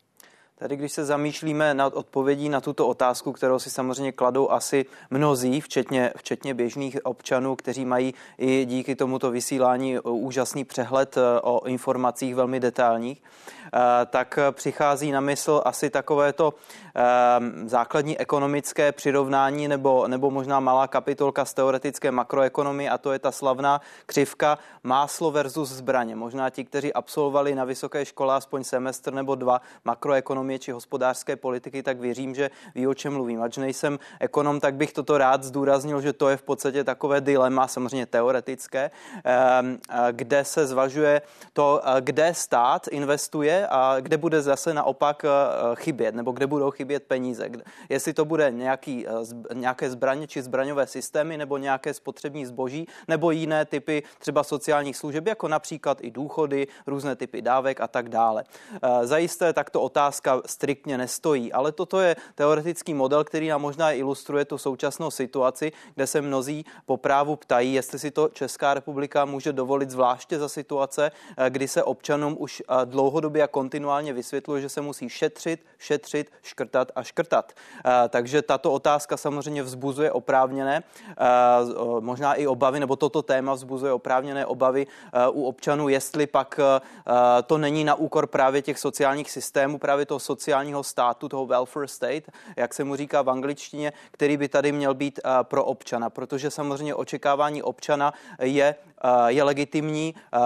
[0.60, 5.60] Tady, když se zamýšlíme nad odpovědí na tuto otázku, kterou si samozřejmě kladou asi mnozí,
[5.60, 12.34] včetně, včetně běžných občanů, kteří mají i díky tomuto vysílání úžasný přehled eh, o informacích
[12.34, 16.54] velmi detailních, eh, tak přichází na mysl asi takovéto
[16.96, 17.00] eh,
[17.66, 23.32] základní ekonomické přirovnání nebo, nebo možná malá kapitolka z teoretické makroekonomie a to je ta
[23.32, 26.16] slavná křivka máslo versus zbraně.
[26.16, 31.36] Možná ti, kteří absolvovali na vysoké škole aspoň semestr nebo dva makroekonomie ekonomie či hospodářské
[31.36, 33.42] politiky, tak věřím, že ví, o čem mluvím.
[33.42, 37.68] Ač nejsem ekonom, tak bych toto rád zdůraznil, že to je v podstatě takové dilema,
[37.68, 38.90] samozřejmě teoretické,
[39.24, 39.78] ehm,
[40.10, 41.22] kde se zvažuje
[41.52, 45.22] to, kde stát investuje a kde bude zase naopak
[45.74, 47.50] chybět, nebo kde budou chybět peníze.
[47.88, 49.06] Jestli to bude nějaký,
[49.54, 55.26] nějaké zbraně či zbraňové systémy, nebo nějaké spotřební zboží, nebo jiné typy třeba sociálních služeb,
[55.26, 58.44] jako například i důchody, různé typy dávek a tak dále.
[59.02, 64.58] Zajisté takto otázka striktně nestojí, ale toto je teoretický model, který nám možná ilustruje tu
[64.58, 69.90] současnou situaci, kde se mnozí po právu ptají, jestli si to Česká republika může dovolit
[69.90, 74.80] zvláště za situace, eh, kdy se občanům už eh, dlouhodobě a kontinuálně vysvětluje, že se
[74.80, 77.52] musí šetřit, šetřit, škrtat a škrtat.
[77.52, 80.82] Eh, takže tato otázka samozřejmě vzbuzuje oprávněné,
[82.00, 84.86] možná i obavy, nebo toto téma vzbuzuje oprávněné obavy
[85.30, 86.60] u občanů, jestli pak
[87.46, 92.30] to není na úkor právě těch sociálních systémů, právě toho sociálního státu, toho welfare state,
[92.56, 96.50] jak se mu říká v angličtině, který by tady měl být eh, pro občana, protože
[96.50, 98.74] samozřejmě očekávání občana je,
[99.26, 100.38] je legitimní, eh,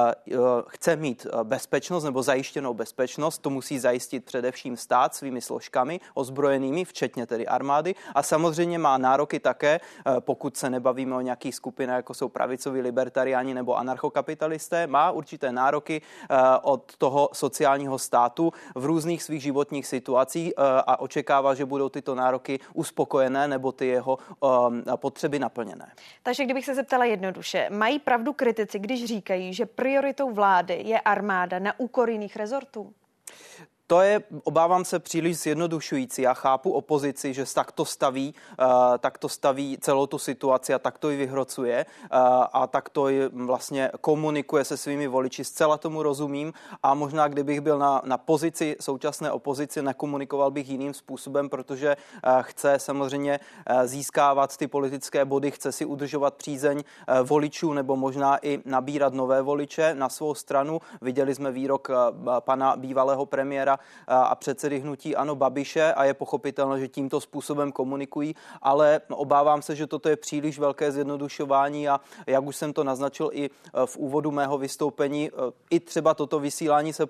[0.68, 7.26] chce mít bezpečnost nebo zajištěnou bezpečnost, to musí zajistit především stát svými složkami ozbrojenými, včetně
[7.26, 9.80] tedy armády a samozřejmě má nároky také,
[10.20, 16.02] pokud se nebavíme o nějakých skupinách, jako jsou pravicoví libertariáni nebo anarchokapitalisté, má určité nároky
[16.62, 21.88] od toho sociálního státu v různých svých životních životních situací eh, a očekává, že budou
[21.88, 25.92] tyto nároky uspokojené nebo ty jeho eh, potřeby naplněné.
[26.22, 31.58] Takže kdybych se zeptala jednoduše, mají pravdu kritici, když říkají, že prioritou vlády je armáda
[31.58, 32.94] na úkor jiných rezortů?
[33.86, 36.22] To je, obávám se, příliš zjednodušující.
[36.22, 38.66] Já chápu opozici, že tak to staví, uh,
[38.98, 42.18] tak to staví celou tu situaci a tak to ji vyhrocuje uh,
[42.52, 45.44] a tak to ji vlastně komunikuje se svými voliči.
[45.44, 50.94] Zcela tomu rozumím a možná, kdybych byl na, na pozici současné opozici, nekomunikoval bych jiným
[50.94, 53.40] způsobem, protože uh, chce samozřejmě
[53.84, 56.82] získávat ty politické body, chce si udržovat přízeň
[57.22, 60.80] voličů nebo možná i nabírat nové voliče na svou stranu.
[61.02, 61.90] Viděli jsme výrok
[62.40, 63.73] pana bývalého premiéra
[64.06, 69.76] a předsedy hnutí Ano Babiše a je pochopitelné, že tímto způsobem komunikují, ale obávám se,
[69.76, 73.50] že toto je příliš velké zjednodušování a jak už jsem to naznačil i e,
[73.86, 75.32] v úvodu mého vystoupení, e,
[75.70, 77.06] i třeba toto vysílání se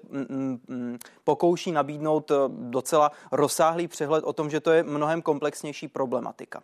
[1.25, 6.63] pokouší nabídnout e, docela rozsáhlý přehled o tom, že to je mnohem komplexnější problematika.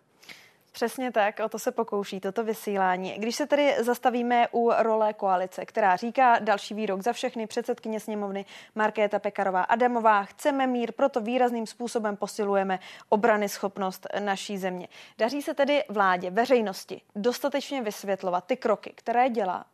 [0.72, 3.14] Přesně tak, o to se pokouší toto vysílání.
[3.18, 8.44] Když se tedy zastavíme u role koalice, která říká další výrok za všechny předsedkyně sněmovny
[8.74, 14.88] Markéta Pekarová Adamová, chceme mír, proto výrazným způsobem posilujeme obrany schopnost naší země.
[15.18, 19.64] Daří se tedy vládě, veřejnosti dostatečně vysvětlovat ty kroky, které dělá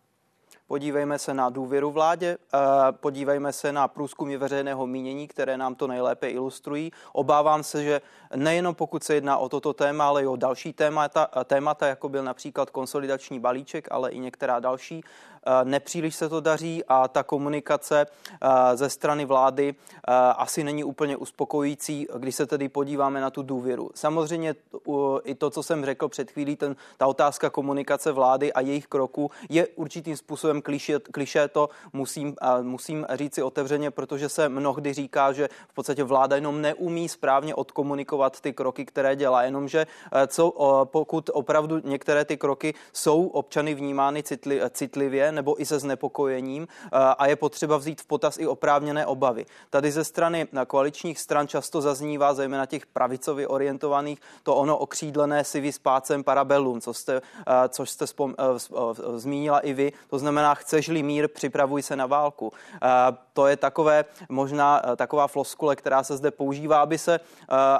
[0.67, 2.39] podívejme se na důvěru vládě,
[2.91, 6.93] podívejme se na průzkumy veřejného mínění, které nám to nejlépe ilustrují.
[7.13, 8.01] Obávám se, že
[8.37, 12.25] nejenom pokud se jedná o toto téma, ale i o další témata, témata jako byl
[12.25, 15.05] například konsolidační balíček, ale i některá další,
[15.36, 20.85] Eh, nepříliš se to daří a ta komunikace eh, ze strany vlády eh, asi není
[20.85, 23.91] úplně uspokojící, když se tedy podíváme na tu důvěru.
[23.95, 24.55] Samozřejmě
[25.25, 29.31] i to, co jsem řekl před chvílí, ten, ta otázka komunikace vlády a jejich kroků
[29.49, 35.49] je určitým způsobem kliše, kliše to musím, musím říci otevřeně, protože se mnohdy říká, že
[35.69, 39.87] v podstatě vláda jenom neumí správně odkomunikovat ty kroky, které dělá, jenomže
[40.27, 40.53] co,
[40.85, 47.27] pokud opravdu některé ty kroky jsou občany vnímány citli, citlivě, nebo i se znepokojením a
[47.27, 49.47] je potřeba vzít v potaz i oprávněné obavy.
[49.71, 55.61] Tady ze strany koaličních stran často zaznívá, zejména těch pravicově orientovaných, to ono okřídlené si
[55.61, 57.23] vyspácem parabellum, co jste,
[57.69, 58.35] což jste spom,
[59.17, 59.93] zmínila i vy.
[60.11, 62.53] To znamená, chceš-li mír, připravuj se na válku.
[63.37, 67.21] To je takové, možná taková floskule, která se zde používá, aby se,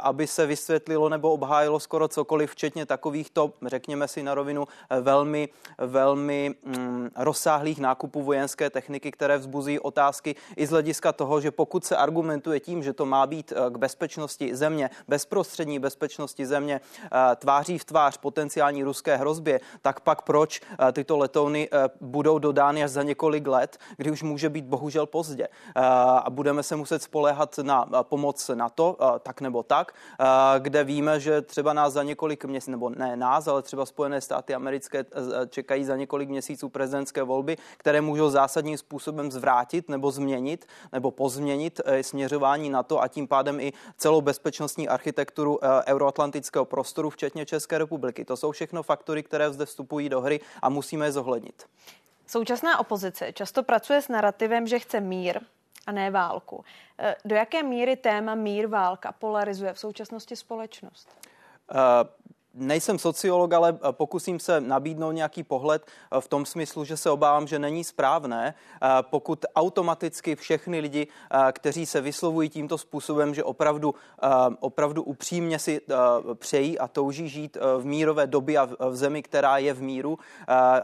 [0.03, 4.69] aby se vysvětlilo nebo obhájilo skoro cokoliv, včetně takovýchto, řekněme si na rovinu,
[5.01, 5.49] velmi,
[5.79, 11.85] velmi mm, rozsáhlých nákupů vojenské techniky, které vzbuzují otázky i z hlediska toho, že pokud
[11.85, 17.37] se argumentuje tím, že to má být eh, k bezpečnosti země, bezprostřední bezpečnosti země, eh,
[17.37, 21.69] tváří v tvář potenciální ruské hrozbě, tak pak proč eh, tyto letouny
[22.01, 25.46] budou dodány až za několik let, kdy už může být bohužel pozdě.
[25.75, 29.93] A budeme se muset spoléhat na pomoc na to, tak nebo tak,
[30.59, 34.55] kde víme, že třeba nás za několik měsíců, nebo ne nás, ale třeba Spojené státy
[34.55, 35.05] americké
[35.49, 41.81] čekají za několik měsíců prezidentské volby které můžou zásadním způsobem zvrátit nebo změnit nebo pozměnit
[41.85, 47.47] eh, směřování na to a tím pádem i celou bezpečnostní architekturu eh, euroatlantického prostoru, včetně
[47.47, 48.25] České republiky.
[48.25, 51.65] To jsou všechno faktory, které zde vstupují do hry a musíme je zohlednit.
[52.27, 55.41] Současná opozice často pracuje s narrativem, že chce mír
[55.87, 56.65] a ne válku.
[56.99, 61.09] Eh, do jaké míry téma mír, válka polarizuje v současnosti společnost?
[61.71, 61.77] Uh,
[62.59, 67.11] Nejsem sociolog, ale eh, pokusím se nabídnout nějaký pohled eh, v tom smyslu, že se
[67.11, 71.07] obávám, že není správné, eh, pokud automaticky všechny lidi,
[71.53, 73.95] kteří se vyslovují tímto způsobem, že opravdu,
[74.61, 75.81] opravdu upřímně si
[76.35, 80.19] přejí a touží žít v mírové době a v zemi, která je v míru,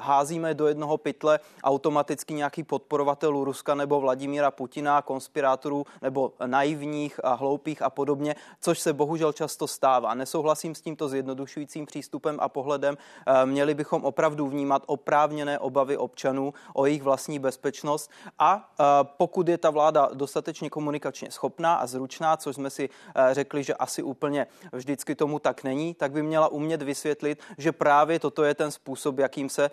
[0.01, 7.35] házíme do jednoho pytle automaticky nějaký podporovatelů Ruska nebo Vladimíra Putina, konspirátorů nebo naivních a
[7.35, 10.14] hloupých a podobně, což se bohužel často stává.
[10.14, 12.96] Nesouhlasím s tímto zjednodušujícím zjednodušujícím přístupem a pohledem.
[13.26, 18.84] Eh, měli bychom opravdu vnímat oprávněné obavy občanů o jejich vlastní bezpečnost a eh,
[19.16, 23.74] pokud je ta vláda dostatečně komunikačně schopná a zručná, což jsme si eh, řekli, že
[23.74, 28.54] asi úplně vždycky tomu tak není, tak by měla umět vysvětlit, že právě toto je
[28.54, 29.70] ten způsob, jakým se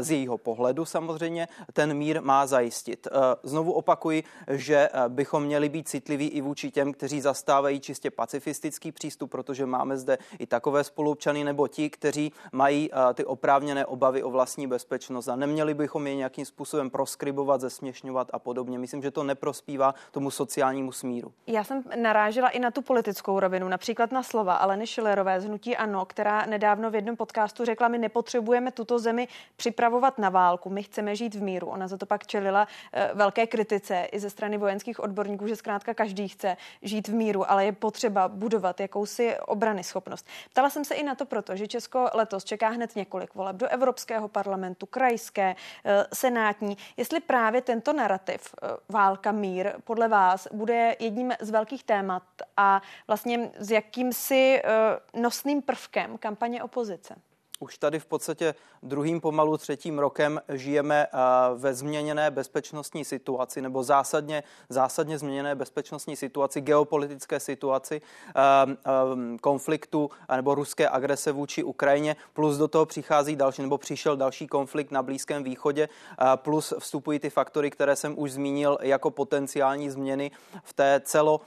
[0.00, 3.08] z jejího pohledu samozřejmě ten mír má zajistit.
[3.42, 9.30] Znovu opakuji, že bychom měli být citliví i vůči těm, kteří zastávají čistě pacifistický přístup,
[9.30, 14.22] protože máme zde i takové spolu spoluobčany nebo ti, kteří mají eh, ty oprávněné obavy
[14.22, 18.78] o vlastní bezpečnost a neměli bychom je nějakým způsobem proskribovat, zesměšňovat a podobně.
[18.78, 21.32] Myslím, že to neprospívá tomu sociálnímu smíru.
[21.46, 25.76] Já jsem narážela i na tu politickou rovinu, například na slova Aleny Šilerové z Hnutí
[25.76, 30.82] Ano, která nedávno v jednom podcastu řekla, my nepotřebujeme tuto zemi připravovat na válku, my
[30.82, 31.66] chceme žít v míru.
[31.66, 35.94] Ona za to pak čelila eh, velké kritice i ze strany vojenských odborníků, že zkrátka
[35.94, 40.26] každý chce žít v míru, ale je potřeba budovat jakousi obrany schopnost.
[40.50, 43.68] Ptala jsem se i na to proto, že Česko letos čeká hned několik voleb do
[43.68, 46.76] Evropského parlamentu, krajské, eh, senátní.
[46.96, 52.22] Jestli právě tento narrativ eh, válka, mír podle vás bude jedním z velkých témat
[52.56, 57.14] a vlastně s jakýmsi eh, nosným prvkem kampaně opozice?
[57.62, 61.18] Už tady v podstatě druhým pomalu třetím rokem žijeme eh,
[61.54, 68.40] ve změněné bezpečnostní situaci nebo zásadně, zásadně změněné bezpečnostní situaci, geopolitické situaci, eh,
[68.72, 74.46] eh, konfliktu nebo ruské agrese vůči Ukrajině, plus do toho přichází další nebo přišel další
[74.46, 75.88] konflikt na Blízkém východě,
[76.36, 80.30] plus vstupují ty faktory, které jsem už zmínil jako potenciální změny
[80.64, 81.40] v té celo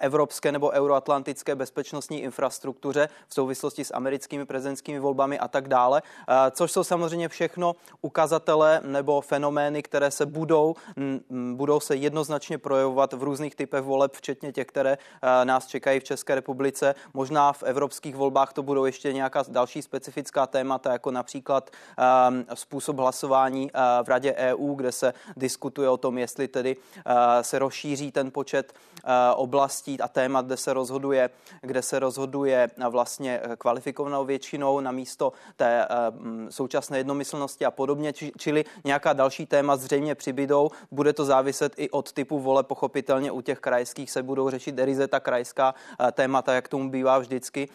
[0.00, 6.02] evropské nebo euroatlantické bezpečnostní infrastruktuře v souvislosti s americkými prezidentskými volbami a tak dále,
[6.50, 10.74] což jsou samozřejmě všechno ukazatele nebo fenomény, které se budou,
[11.54, 14.98] budou se jednoznačně projevovat v různých typech voleb, včetně těch, které
[15.44, 16.94] nás čekají v České republice.
[17.14, 21.70] Možná v evropských volbách to budou ještě nějaká další specifická témata, jako například
[22.54, 23.70] způsob hlasování
[24.02, 26.76] v Radě EU, kde se diskutuje o tom, jestli tedy
[27.42, 28.72] se rozšíří ten počet
[29.34, 31.30] oblastí a témat, kde se rozhoduje,
[31.60, 35.88] kde se rozhoduje vlastně kvalifikovanou většinou na místo té
[36.50, 40.70] současné jednomyslnosti a podobně, čili nějaká další téma zřejmě přibydou.
[40.90, 45.08] Bude to záviset i od typu vole, pochopitelně u těch krajských se budou řešit ryze
[45.08, 45.74] ta krajská
[46.12, 47.68] témata, jak tomu bývá vždycky.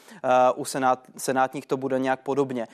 [0.56, 2.68] U senát, senátních to bude nějak podobně.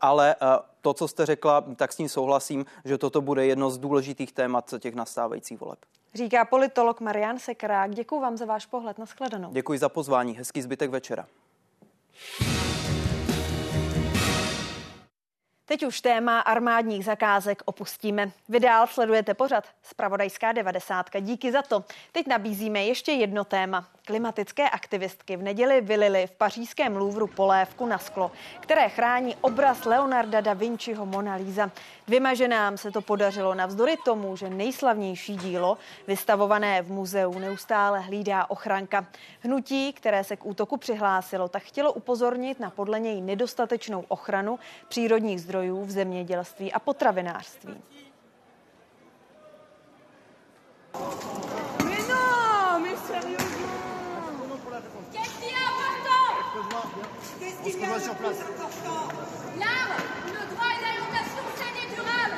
[0.00, 0.36] Ale
[0.80, 4.74] to, co jste řekla, tak s tím souhlasím, že toto bude jedno z důležitých témat
[4.78, 5.78] těch nastávajících voleb.
[6.14, 7.94] Říká politolog Marian Sekrák.
[7.94, 9.48] Děkuji vám za váš pohled na shledanou.
[9.52, 10.36] Děkuji za pozvání.
[10.36, 11.26] Hezký zbytek večera.
[15.68, 18.30] Teď už téma armádních zakázek opustíme.
[18.48, 21.06] Vy dál sledujete pořad Spravodajská 90.
[21.20, 21.84] Díky za to.
[22.12, 23.88] Teď nabízíme ještě jedno téma.
[24.06, 30.40] Klimatické aktivistky v neděli vylili v pařížském Louvru polévku na sklo, které chrání obraz Leonarda
[30.40, 31.70] da Vinciho Mona Lisa.
[32.06, 38.50] Dvěma ženám se to podařilo navzdory tomu, že nejslavnější dílo, vystavované v muzeu, neustále hlídá
[38.50, 39.06] ochranka.
[39.40, 44.58] Hnutí, které se k útoku přihlásilo, tak chtělo upozornit na podle něj nedostatečnou ochranu
[44.88, 47.74] přírodních zdrojů v zemědělství a potravinářství.
[57.64, 58.38] Qu'il y a sur place
[59.58, 59.96] L'arbre,
[60.26, 62.36] le droit à l'alimentation saine et durable.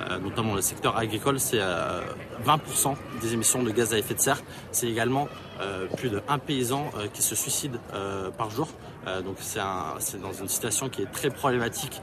[0.00, 2.00] Euh, notamment le secteur agricole, c'est euh,
[2.44, 4.42] 20% des émissions de gaz à effet de serre.
[4.72, 5.28] C'est également
[5.60, 8.68] euh, plus de 1 paysan euh, qui se suicide euh, par jour.
[9.06, 12.02] Euh, donc c'est dans une situation qui est très problématique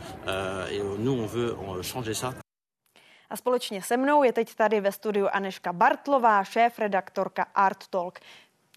[0.72, 2.34] et nous on veut changer ça.
[3.30, 8.20] A společně se mnou je teď tady ve studiu Aneška Bartlová, šéf-redaktorka Art Talk.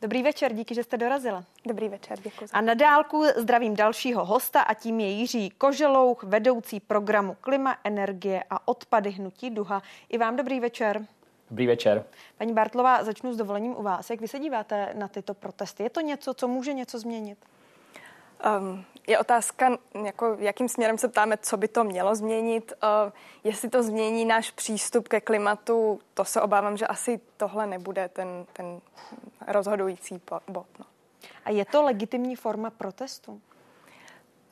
[0.02, 1.44] Dobrý večer, díky, že jste dorazila.
[1.66, 2.48] Dobrý večer, děkuji.
[2.52, 8.44] A na dálku zdravím dalšího hosta a tím je Jiří Koželouch, vedoucí programu Klima, energie
[8.50, 9.82] a odpady hnutí Duha.
[10.08, 11.06] I vám dobrý večer.
[11.50, 12.04] Dobrý večer.
[12.38, 14.10] Paní Bartlová, začnu s dovolením u vás.
[14.10, 15.82] Jak vy se díváte na tyto protesty?
[15.82, 17.38] Je to něco, co může něco změnit?
[18.58, 22.72] Um, je otázka, jako, jakým směrem se ptáme, co by to mělo změnit.
[22.82, 23.12] Uh,
[23.44, 28.46] jestli to změní náš přístup ke klimatu, to se obávám, že asi tohle nebude ten,
[28.52, 28.80] ten
[29.46, 30.66] rozhodující bod.
[30.78, 30.86] No.
[31.44, 33.40] A je to legitimní forma protestu?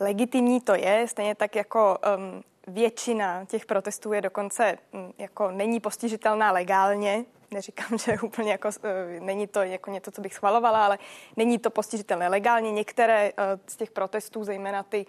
[0.00, 5.80] Legitimní to je, stejně tak jako um, většina těch protestů je dokonce um, jako není
[5.80, 10.98] postižitelná legálně, neříkám, že úplně jako, eh, není to jako něco, co bych schvalovala, ale
[11.36, 12.72] není to postižitelné legálně.
[12.72, 15.06] Některé eh, z těch protestů, zejména ty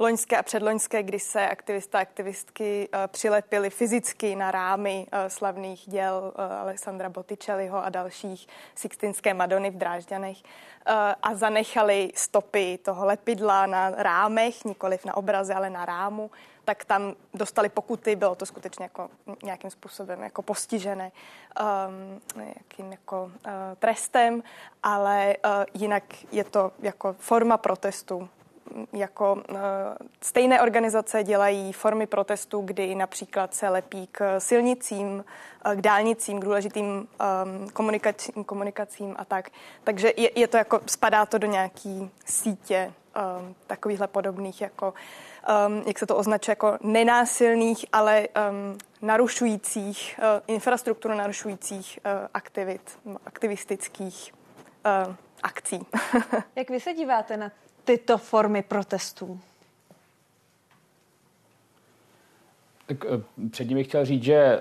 [0.00, 5.84] loňské a předloňské, kdy se aktivisté a aktivistky uh, přilepili fyzicky na rámy uh, slavných
[5.86, 10.36] děl uh, Alessandra Botticelliho a dalších Sixtinské Madony v Drážďanech
[11.22, 16.30] a zanechali stopy toho lepidla na rámech, nikoliv na obraze, ale na rámu
[16.64, 19.08] tak tam dostali pokuty, bylo to skutečně jako
[19.42, 21.12] nějakým způsobem jako postižené
[22.78, 24.42] um, jako uh, trestem,
[24.82, 28.28] ale uh, jinak je to jako forma protestu
[28.92, 29.58] jako uh,
[30.22, 35.24] stejné organizace dělají formy protestu, kdy například se lepí k silnicím,
[35.66, 37.06] uh, k dálnicím, k důležitým um,
[37.72, 39.50] komunikacím, komunikacím a tak.
[39.84, 42.92] Takže je, je to jako, spadá to do nějaký sítě
[43.66, 44.94] takovýchhle podobných jako
[45.66, 52.98] um, jak se to označuje, jako nenásilných, ale um, narušujících, uh, infrastrukturu narušujících uh, aktivit,
[53.26, 54.34] aktivistických
[55.08, 55.86] uh, akcí.
[56.56, 57.52] jak vy se díváte na
[57.84, 59.40] tyto formy protestů?
[62.86, 63.04] Tak
[63.50, 64.60] předtím bych chtěl říct, že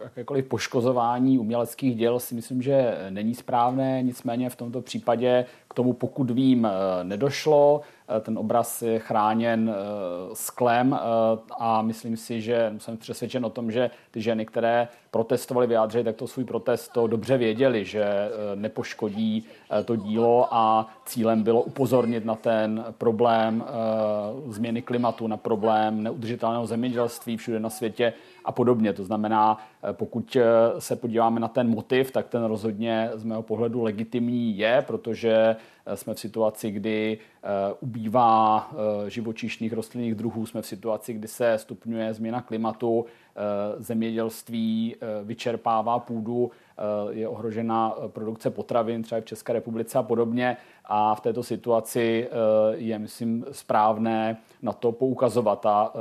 [0.00, 5.92] jakékoliv poškozování uměleckých děl si myslím, že není správné, nicméně v tomto případě k tomu,
[5.92, 6.68] pokud vím,
[7.02, 7.80] nedošlo.
[8.16, 10.98] Eh, ten obraz je chráněn eh, sklem eh,
[11.58, 16.16] a myslím si, že jsem přesvědčen o tom, že ty ženy, které protestovali, vyjádřili tak
[16.16, 19.44] to svůj protest, to dobře věděli, že nepoškodí
[19.84, 23.64] to dílo a cílem bylo upozornit na ten problém
[24.48, 28.12] změny klimatu, na problém neudržitelného zemědělství všude na světě
[28.48, 28.92] a podobně.
[28.92, 29.58] To znamená,
[29.92, 30.36] pokud
[30.78, 35.56] se podíváme na ten motiv, tak ten rozhodně z mého pohledu legitimní je, protože
[35.94, 37.48] jsme v situaci, kdy eh,
[37.80, 44.96] ubývá eh, živočišných rostlinných druhů, jsme v situaci, kdy se stupňuje změna klimatu, eh, zemědělství
[45.24, 46.50] vyčerpává půdu,
[47.10, 50.56] je ohrožena produkce potravin třeba v České republice a podobně.
[50.84, 52.28] A v této situaci
[52.74, 55.66] je, myslím, správné na to poukazovat.
[55.66, 55.92] A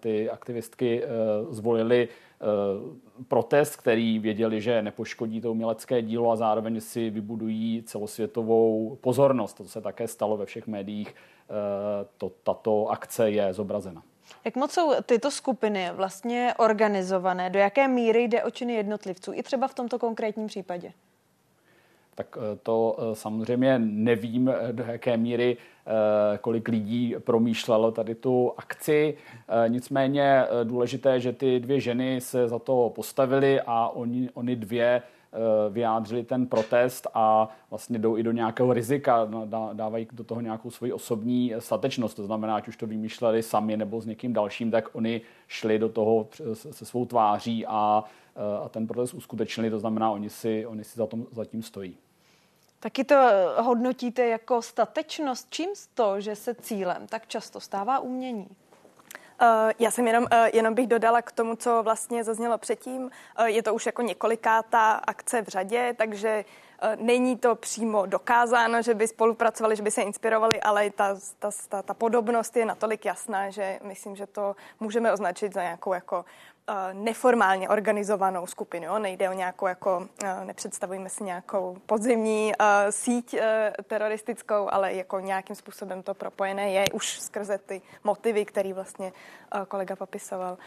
[0.00, 1.02] ty aktivistky
[1.50, 2.08] zvolili
[2.44, 9.54] Eh, protest, který věděli, že nepoškodí to umělecké dílo a zároveň si vybudují celosvětovou pozornost.
[9.54, 11.14] To se také stalo ve všech médiích.
[11.14, 14.02] Eh, to, tato akce je zobrazena.
[14.44, 17.50] Jak moc jsou tyto skupiny vlastně organizované?
[17.50, 19.32] Do jaké míry jde o činy jednotlivců?
[19.34, 20.92] I třeba v tomto konkrétním případě?
[22.14, 25.56] Tak eh, to samozřejmě nevím, do jaké míry
[26.40, 29.16] kolik lidí promýšlelo tady tu akci.
[29.68, 35.13] Nicméně důležité, že ty dvě ženy se za to postavily a oni, oni dvě Eh,
[35.70, 39.28] vyjádřili ten protest a vlastně jdou i do nějakého rizika,
[39.72, 42.16] dávají do toho nějakou svoji osobní statečnost.
[42.16, 45.88] To znamená, ať už to vymýšleli sami nebo s někým dalším, tak oni šli do
[45.88, 48.04] toho se svou tváří a,
[48.36, 49.70] eh, a ten protest uskutečnili.
[49.70, 51.96] To znamená, oni si, oni si za, tom, za tím stojí.
[52.80, 53.14] Taky to
[53.60, 55.46] hodnotíte jako statečnost.
[55.50, 58.48] Čím to, že se cílem tak často stává umění?
[59.42, 63.02] Uh, já jsem jenom, uh, jenom bych dodala k tomu, co vlastně zaznělo předtím.
[63.02, 66.44] Uh, je to už jako několikátá akce v řadě, takže
[66.96, 71.82] Není to přímo dokázáno, že by spolupracovali, že by se inspirovali, ale ta, ta, ta,
[71.82, 76.53] ta podobnost je natolik jasná, že myslím, že to můžeme označit za nějakou jako Eh,
[76.92, 78.86] neformálně organizovanou skupinu.
[78.86, 78.98] Jo?
[78.98, 83.36] Nejde o nějakou, jako, eh, nepředstavujeme si nějakou podzimní uh, síť
[83.86, 89.12] teroristickou, ale jako nějakým způsobem to propojené je už skrze ty motivy, který vlastně
[89.68, 90.58] kolega popisoval.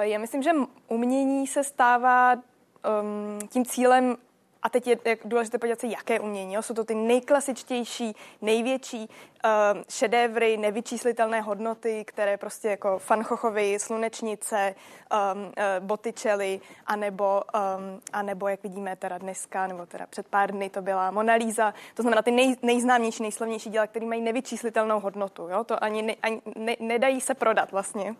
[0.00, 0.50] Já myslím, že
[0.88, 4.16] umění se stává um, tím cílem
[4.62, 6.54] a teď je důležité podívat se, jaké umění.
[6.54, 6.62] Jo?
[6.62, 9.08] Jsou to ty nejklasičtější, největší
[9.44, 14.74] uh, šedévry, nevyčíslitelné hodnoty, které prostě jako Fanchochovi, Slunečnice,
[15.34, 20.70] um, uh, Botticelli, anebo, um, anebo, jak vidíme teda dneska, nebo teda před pár dny
[20.70, 21.74] to byla Mona Lisa.
[21.94, 25.48] To znamená ty nej, nejznámější, nejslavnější díla, které mají nevyčíslitelnou hodnotu.
[25.48, 25.64] Jo?
[25.64, 28.14] To ani, ne, ani ne, nedají se prodat vlastně.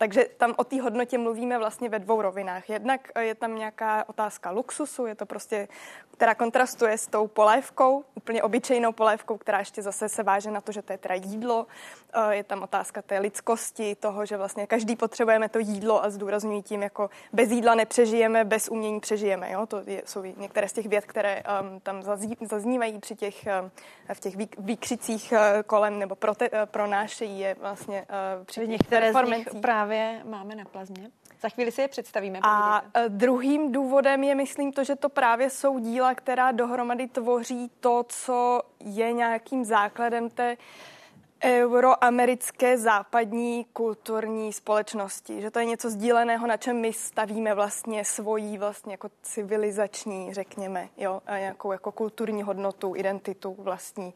[0.00, 2.70] Takže tam o té hodnotě mluvíme vlastně ve dvou rovinách.
[2.70, 5.68] Jednak eh, je tam nějaká otázka luxusu, je to prostě,
[6.12, 10.72] která kontrastuje s tou polévkou, úplně obyčejnou polévkou, která ještě zase se váže na to,
[10.72, 11.66] že to je teda jídlo.
[12.12, 16.62] Eh, je tam otázka té lidskosti, toho, že vlastně každý potřebujeme to jídlo a zdůrazňují
[16.62, 19.52] tím, jako bez jídla nepřežijeme, bez umění přežijeme.
[19.52, 19.66] Jo?
[19.66, 22.02] To je, jsou některé z těch věd, které um, tam
[22.40, 23.70] zaznívají při těch, um,
[24.14, 28.06] v těch výkřicích uh, kolem nebo prote, uh, pronášejí je vlastně
[28.38, 31.10] uh, při některé z nich právě máme na plazmě.
[31.42, 32.38] Za chvíli si je představíme.
[32.42, 37.70] A uh, druhým důvodem je, myslím, to, že to právě jsou díla, která dohromady tvoří
[37.80, 40.56] to, co je nějakým základem té
[41.44, 45.40] euroamerické západní kulturní společnosti.
[45.40, 50.88] Že to je něco sdíleného, na čem my stavíme vlastně svoji vlastně jako civilizační, řekněme,
[50.96, 54.14] jo, a nějakou jako kulturní hodnotu, identitu vlastní.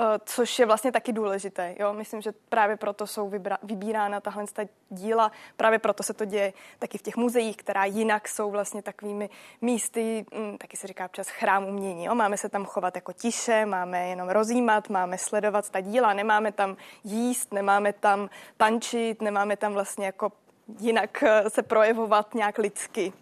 [0.00, 1.74] Eh, což je vlastně taky důležité.
[1.78, 1.92] Jo?
[1.92, 4.44] Myslím, že právě proto jsou vybra- vybírána tahle
[4.90, 9.30] díla, právě proto se to děje taky v těch muzeích, která jinak jsou vlastně takovými
[9.60, 12.04] místy, hm, taky se říká občas chrám umění.
[12.04, 12.14] Jo?
[12.14, 16.76] Máme se tam chovat jako tiše, máme jenom rozjímat, máme sledovat ta díla, nemáme tam
[17.04, 20.32] jíst, nemáme tam tančit, nemáme tam vlastně jako
[20.80, 23.12] jinak eh, se projevovat nějak lidsky.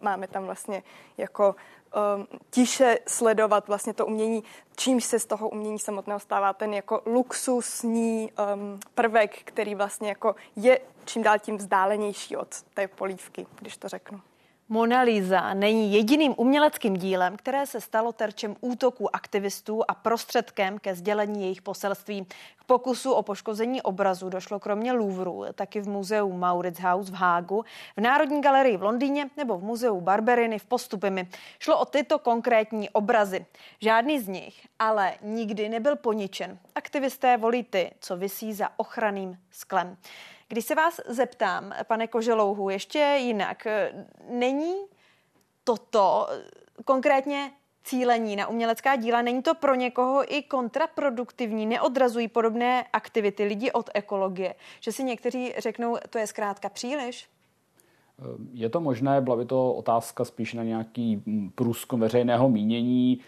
[0.00, 0.82] Máme tam vlastně
[1.18, 1.56] jako
[2.16, 4.44] um, tiše sledovat vlastně to umění,
[4.76, 10.34] čímž se z toho umění samotného stává ten jako luxusní um, prvek, který vlastně jako
[10.56, 14.20] je čím dál tím vzdálenější od té polívky, když to řeknu.
[14.70, 20.94] Mona Lisa není jediným uměleckým dílem, které se stalo terčem útoků aktivistů a prostředkem ke
[20.94, 22.26] sdělení jejich poselství.
[22.58, 27.64] K pokusu o poškození obrazu došlo kromě Louvru taky v muzeu Mauritshuis v Hágu,
[27.96, 31.28] v Národní galerii v Londýně nebo v muzeu Barberiny v Postupimi.
[31.58, 33.46] Šlo o tyto konkrétní obrazy.
[33.80, 36.58] Žádný z nich ale nikdy nebyl poničen.
[36.74, 39.96] Aktivisté volí ty, co visí za ochranným sklem.
[40.48, 43.66] Když se vás zeptám, pane Koželouhu, ještě jinak,
[44.30, 44.74] není
[45.64, 46.28] toto
[46.84, 47.50] konkrétně
[47.84, 53.90] cílení na umělecká díla, není to pro někoho i kontraproduktivní, neodrazují podobné aktivity lidi od
[53.94, 57.28] ekologie, že si někteří řeknou, to je zkrátka příliš?
[58.52, 61.22] Je to možné, byla by to otázka spíš na nějaký
[61.54, 63.20] průzkum veřejného mínění.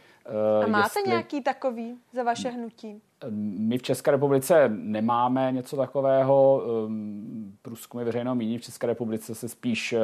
[0.65, 1.11] A máte jestli...
[1.11, 3.03] nějaký takový za vaše hnutí?
[3.59, 6.63] My v České republice nemáme něco takového.
[6.87, 9.99] Ehm, průzkumy veřejného mínění v České republice se spíš eh,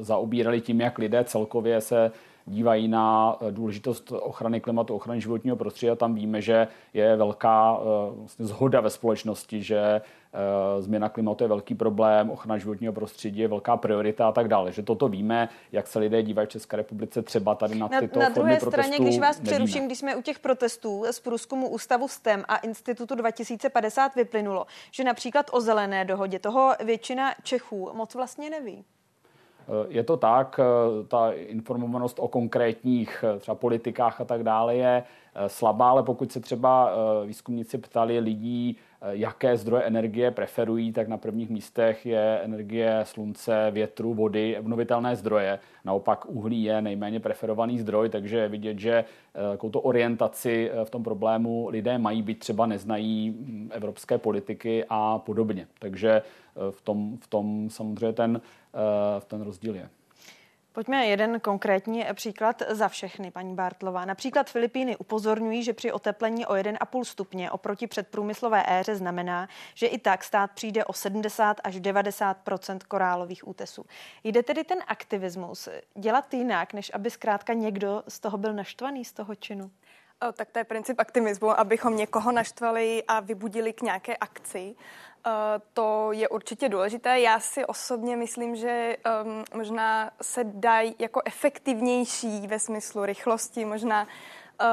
[0.00, 2.12] zaobírali tím, jak lidé celkově se
[2.48, 7.78] dívají na eh, důležitost ochrany klimatu, ochrany životního prostředí a tam víme, že je velká
[7.80, 7.84] eh,
[8.14, 10.00] vlastně zhoda ve společnosti, že
[10.32, 14.72] Eh, změna klimatu je velký problém, ochrana životního prostředí je velká priorita a tak dále.
[14.72, 18.20] Že toto víme, jak se lidé dívají v České republice třeba tady na, na tyto
[18.20, 19.52] Na druhé straně, protestů, když vás nevíme.
[19.52, 25.04] přeruším, když jsme u těch protestů z průzkumu Ústavu STEM a Institutu 2050 vyplynulo, že
[25.04, 28.84] například o zelené dohodě toho většina Čechů moc vlastně neví.
[29.68, 35.02] Eh, je to tak, eh, ta informovanost o konkrétních třeba politikách a tak dále je
[35.46, 36.90] slabá, ale pokud se třeba
[37.26, 38.76] výzkumníci ptali lidí
[39.10, 45.58] jaké zdroje energie preferují, tak na prvních místech je energie slunce, větru, vody, obnovitelné zdroje.
[45.84, 49.04] Naopak uhlí je nejméně preferovaný zdroj, takže je vidět, že
[49.50, 55.18] takovou to orientaci v tom problému lidé mají, být třeba neznají mm, evropské politiky a
[55.18, 55.66] podobně.
[55.78, 56.22] Takže
[56.70, 58.40] v tom, v tom samozřejmě ten,
[59.18, 59.90] v ten rozdíl je.
[60.72, 64.04] Pojďme jeden konkrétní příklad za všechny, paní Bartlová.
[64.04, 69.98] Například Filipíny upozorňují, že při oteplení o 1,5 stupně oproti předprůmyslové éře znamená, že i
[69.98, 73.84] tak stát přijde o 70 až 90% korálových útesů.
[74.24, 79.12] Jde tedy ten aktivismus dělat jinak, než aby zkrátka někdo z toho byl naštvaný z
[79.12, 79.70] toho činu?
[80.28, 84.74] O, tak to je princip aktivismu, abychom někoho naštvali a vybudili k nějaké akci.
[85.26, 87.20] Eh, to je určitě důležité.
[87.20, 94.06] Já si osobně myslím, že um, možná se dají jako efektivnější ve smyslu rychlosti, možná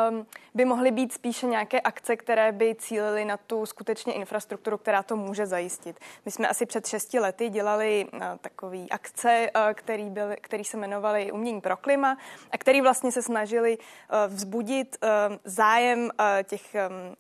[0.10, 5.04] um, by mohly být spíše nějaké akce, které by cílily na tu skutečně infrastrukturu, která
[5.04, 6.00] to může zajistit.
[6.26, 10.78] My jsme asi před šesti lety dělali uh, takový akce, uh, který, byl, který se
[10.78, 12.18] jmenovali Umění pro klima
[12.52, 16.10] a který vlastně se snažili uh, vzbudit uh, zájem uh,
[16.44, 17.16] těch um,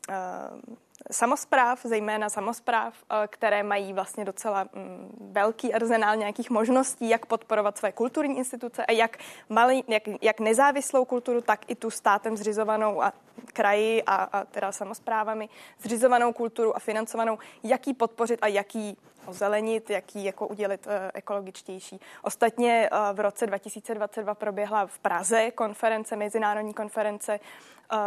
[0.69, 0.75] uh,
[1.11, 7.77] samozpráv, zejména samozpráv, eh, které mají vlastně docela mm, velký arzenál nějakých možností, jak podporovat
[7.77, 9.17] své kulturní instituce a jak,
[9.49, 13.13] malý, jak, jak nezávislou kulturu, tak i tu státem zřizovanou a
[13.53, 15.49] kraji a, a teda samozprávami
[15.79, 21.99] zřizovanou kulturu a financovanou, jaký podpořit a jaký ozelenit, jak ji jako udělit uh, ekologičtější.
[22.23, 27.39] Ostatně uh, v roce 2022 proběhla v Praze konference, mezinárodní konference
[27.91, 27.97] uh,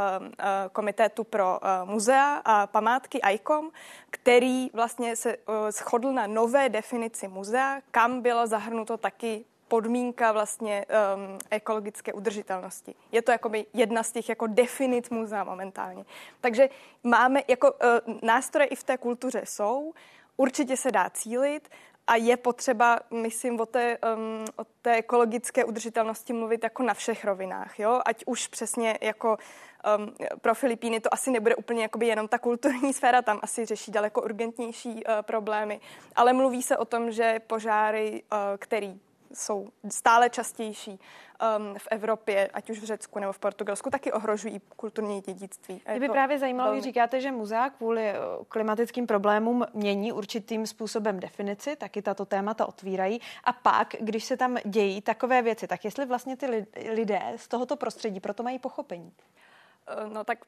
[0.73, 3.71] Komitetu pro muzea a památky ICOM,
[4.11, 5.37] který vlastně se
[5.71, 12.95] shodl na nové definici muzea, kam bylo zahrnuto taky podmínka vlastně um, ekologické udržitelnosti.
[13.13, 16.05] Je to jakoby jedna z těch jako definit muzea momentálně.
[16.41, 16.69] Takže
[17.05, 19.93] máme jako uh, nástroje i v té kultuře jsou,
[20.39, 21.69] určitě se dá cílit
[22.07, 27.25] a je potřeba, myslím, o té, um, o té ekologické udržitelnosti mluvit jako na všech
[27.25, 28.01] rovinách, jo?
[28.07, 29.39] ať už přesně jako
[29.99, 33.93] um, pro Filipíny to asi nebude úplně jakoby jenom ta kulturní sféra, tam asi řeší
[33.93, 35.81] daleko urgentnější uh, problémy,
[36.17, 39.01] ale mluví se o tom, že požáry, uh, který
[39.35, 44.61] jsou stále častější um, v Evropě, ať už v Řecku nebo v Portugalsku, taky ohrožují
[44.77, 45.83] kulturní dědictví.
[45.91, 51.21] Mě by právě zajímalo, když říkáte, že muzea kvůli uh, klimatickým problémům mění určitým způsobem
[51.21, 53.21] definici, taky tato témata otvírají.
[53.45, 57.77] A pak, když se tam dějí takové věci, tak jestli vlastně ty lidé z tohoto
[57.77, 59.13] prostředí proto mají pochopení?
[59.89, 60.39] Eh, no tak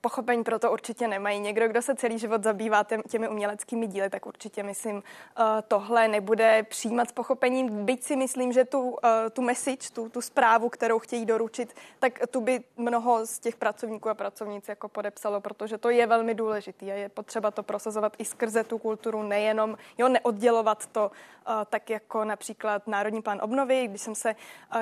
[0.00, 1.40] pochopení pro to určitě nemají.
[1.40, 5.02] Někdo, kdo se celý život zabývá těmi uměleckými díly, tak určitě myslím,
[5.38, 7.84] eh, tohle nebude přijímat s pochopením.
[7.84, 12.18] Byť si myslím, že tu, eh, tu message, tu, tu zprávu, kterou chtějí doručit, tak
[12.30, 16.92] tu by mnoho z těch pracovníků a pracovnic jako podepsalo, protože to je velmi důležitý
[16.92, 21.10] a je potřeba to prosazovat i skrze tu kulturu, nejenom jo, neoddělovat to
[21.70, 23.88] tak jako například Národní plán obnovy.
[23.88, 24.34] Když jsem se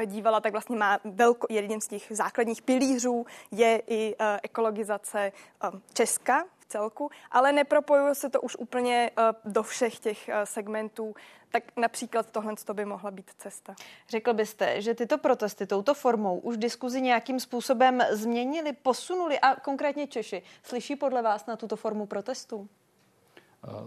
[0.07, 5.33] dívala, tak vlastně má velko, jeden z těch základních pilířů je i Eh, ekologizace
[5.65, 11.15] eh, Česka v celku, ale nepropojuje se to už úplně eh, do všech těch segmentů,
[11.51, 13.75] tak například tohle by mohla být cesta.
[14.09, 20.07] Řekl byste, že tyto protesty touto formou už diskuzi nějakým způsobem změnili, posunuli a konkrétně
[20.07, 22.69] Češi slyší podle vás na tuto formu protestů?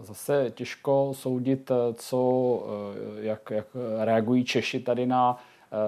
[0.02, 2.62] Zase těžko soudit, co,
[3.20, 3.66] jak, jak
[4.04, 5.38] reagují Češi tady na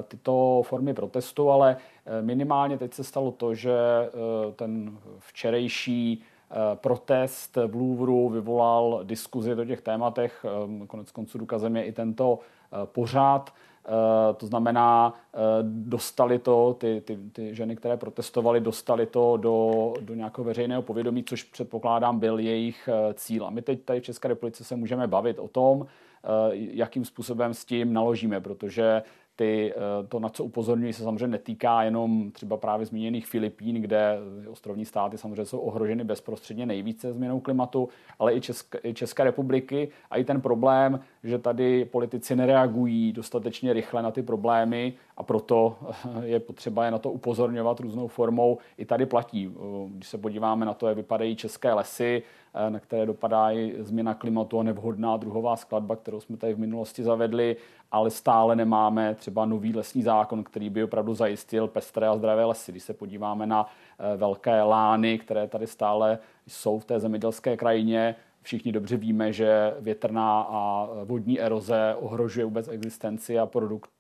[0.09, 6.23] tyto formy protestu, ale eh, minimálně teď se stalo to, že eh, ten včerejší
[6.74, 10.47] protest v Louvru vyvolal diskuzi o těch tématech.
[10.86, 12.39] Konec konců důkazem je i tento
[12.85, 13.52] pořád.
[14.36, 15.15] To znamená,
[15.62, 21.24] dostali to, ty, ty, ty ženy, které protestovaly, dostali to do, do nějakého veřejného povědomí,
[21.24, 23.47] což předpokládám byl jejich cíl.
[23.47, 25.86] A my teď tady v České republice se můžeme bavit o tom,
[26.51, 29.02] jakým způsobem s tím naložíme, protože
[29.36, 34.19] ty, eh, to, na co upozorňují, se samozřejmě netýká jenom třeba právě zmíněných Filipín, kde
[34.51, 37.89] ostrovní státy samozřejmě jsou ohroženy bezprostředně nejvíce změnou klimatu,
[38.19, 43.73] ale i České, i České republiky a i ten problém, že tady politici nereagují dostatečně
[43.73, 48.59] rychle na ty problémy a proto eh, je potřeba je na to upozorňovat různou formou.
[48.78, 49.51] I tady platí.
[49.56, 52.23] Eh, když se podíváme na to, jak vypadají české lesy,
[52.68, 57.02] na které dopadá i změna klimatu a nevhodná druhová skladba, kterou jsme tady v minulosti
[57.02, 57.56] zavedli,
[57.93, 62.72] ale stále nemáme třeba nový lesní zákon, který by opravdu zajistil pestré a zdravé lesy.
[62.72, 66.18] Když se podíváme na eh, velké lány, které tady stále
[66.48, 68.14] jsou v té zemědělské krajině,
[68.45, 73.91] všichni dobře víme, že větrná a vodní eroze ohrožuje vůbec existenci a produkt,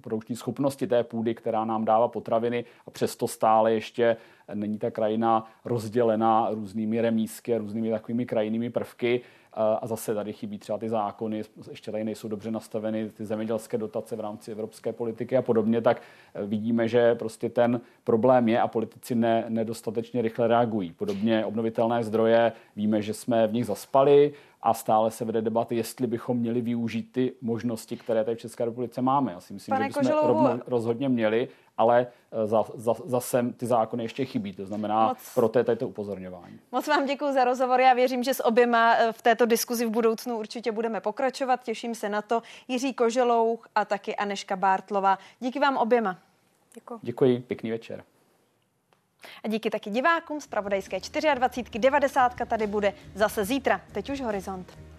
[0.00, 4.16] produkční schopnosti té půdy, která nám dává potraviny a přesto stále ještě
[4.54, 9.20] není ta krajina rozdělena různými remísky a různými takovými krajinnými prvky.
[9.52, 14.16] A zase tady chybí třeba ty zákony, ještě tady nejsou dobře nastaveny ty zemědělské dotace
[14.16, 16.02] v rámci evropské politiky a podobně, tak
[16.34, 20.92] eh, vidíme, že prostě ten problém je a politici ne, nedostatečně rychle reagují.
[20.92, 24.32] Podobně obnovitelné zdroje, víme, že jsme v nich zaspali,
[24.62, 28.64] a stále se vede debaty, jestli bychom měli využít ty možnosti, které tady v České
[28.64, 29.32] republice máme.
[29.32, 30.60] Já si myslím, Pane že bychom Koželovu...
[30.66, 34.52] rozhodně měli, ale eh, za, za, zase ty zákony ještě chybí.
[34.52, 35.18] To znamená, Moc...
[35.34, 36.58] proto je tady to upozorňování.
[36.72, 37.80] Moc vám děkuji za rozhovor.
[37.80, 41.64] Já věřím, že s oběma eh, v této diskuzi v budoucnu určitě budeme pokračovat.
[41.64, 42.42] Těším se na to.
[42.68, 45.18] Jiří Koželouch a taky Aneška Bártlová.
[45.40, 46.18] Díky vám oběma.
[46.74, 46.98] Děkuji.
[47.02, 48.04] Děkuji, pěkný večer.
[49.44, 51.00] A díky taky divákům z Pravodajské
[51.34, 51.78] 24.
[51.78, 52.34] 90.
[52.48, 53.80] tady bude zase zítra.
[53.92, 54.89] Teď už Horizont.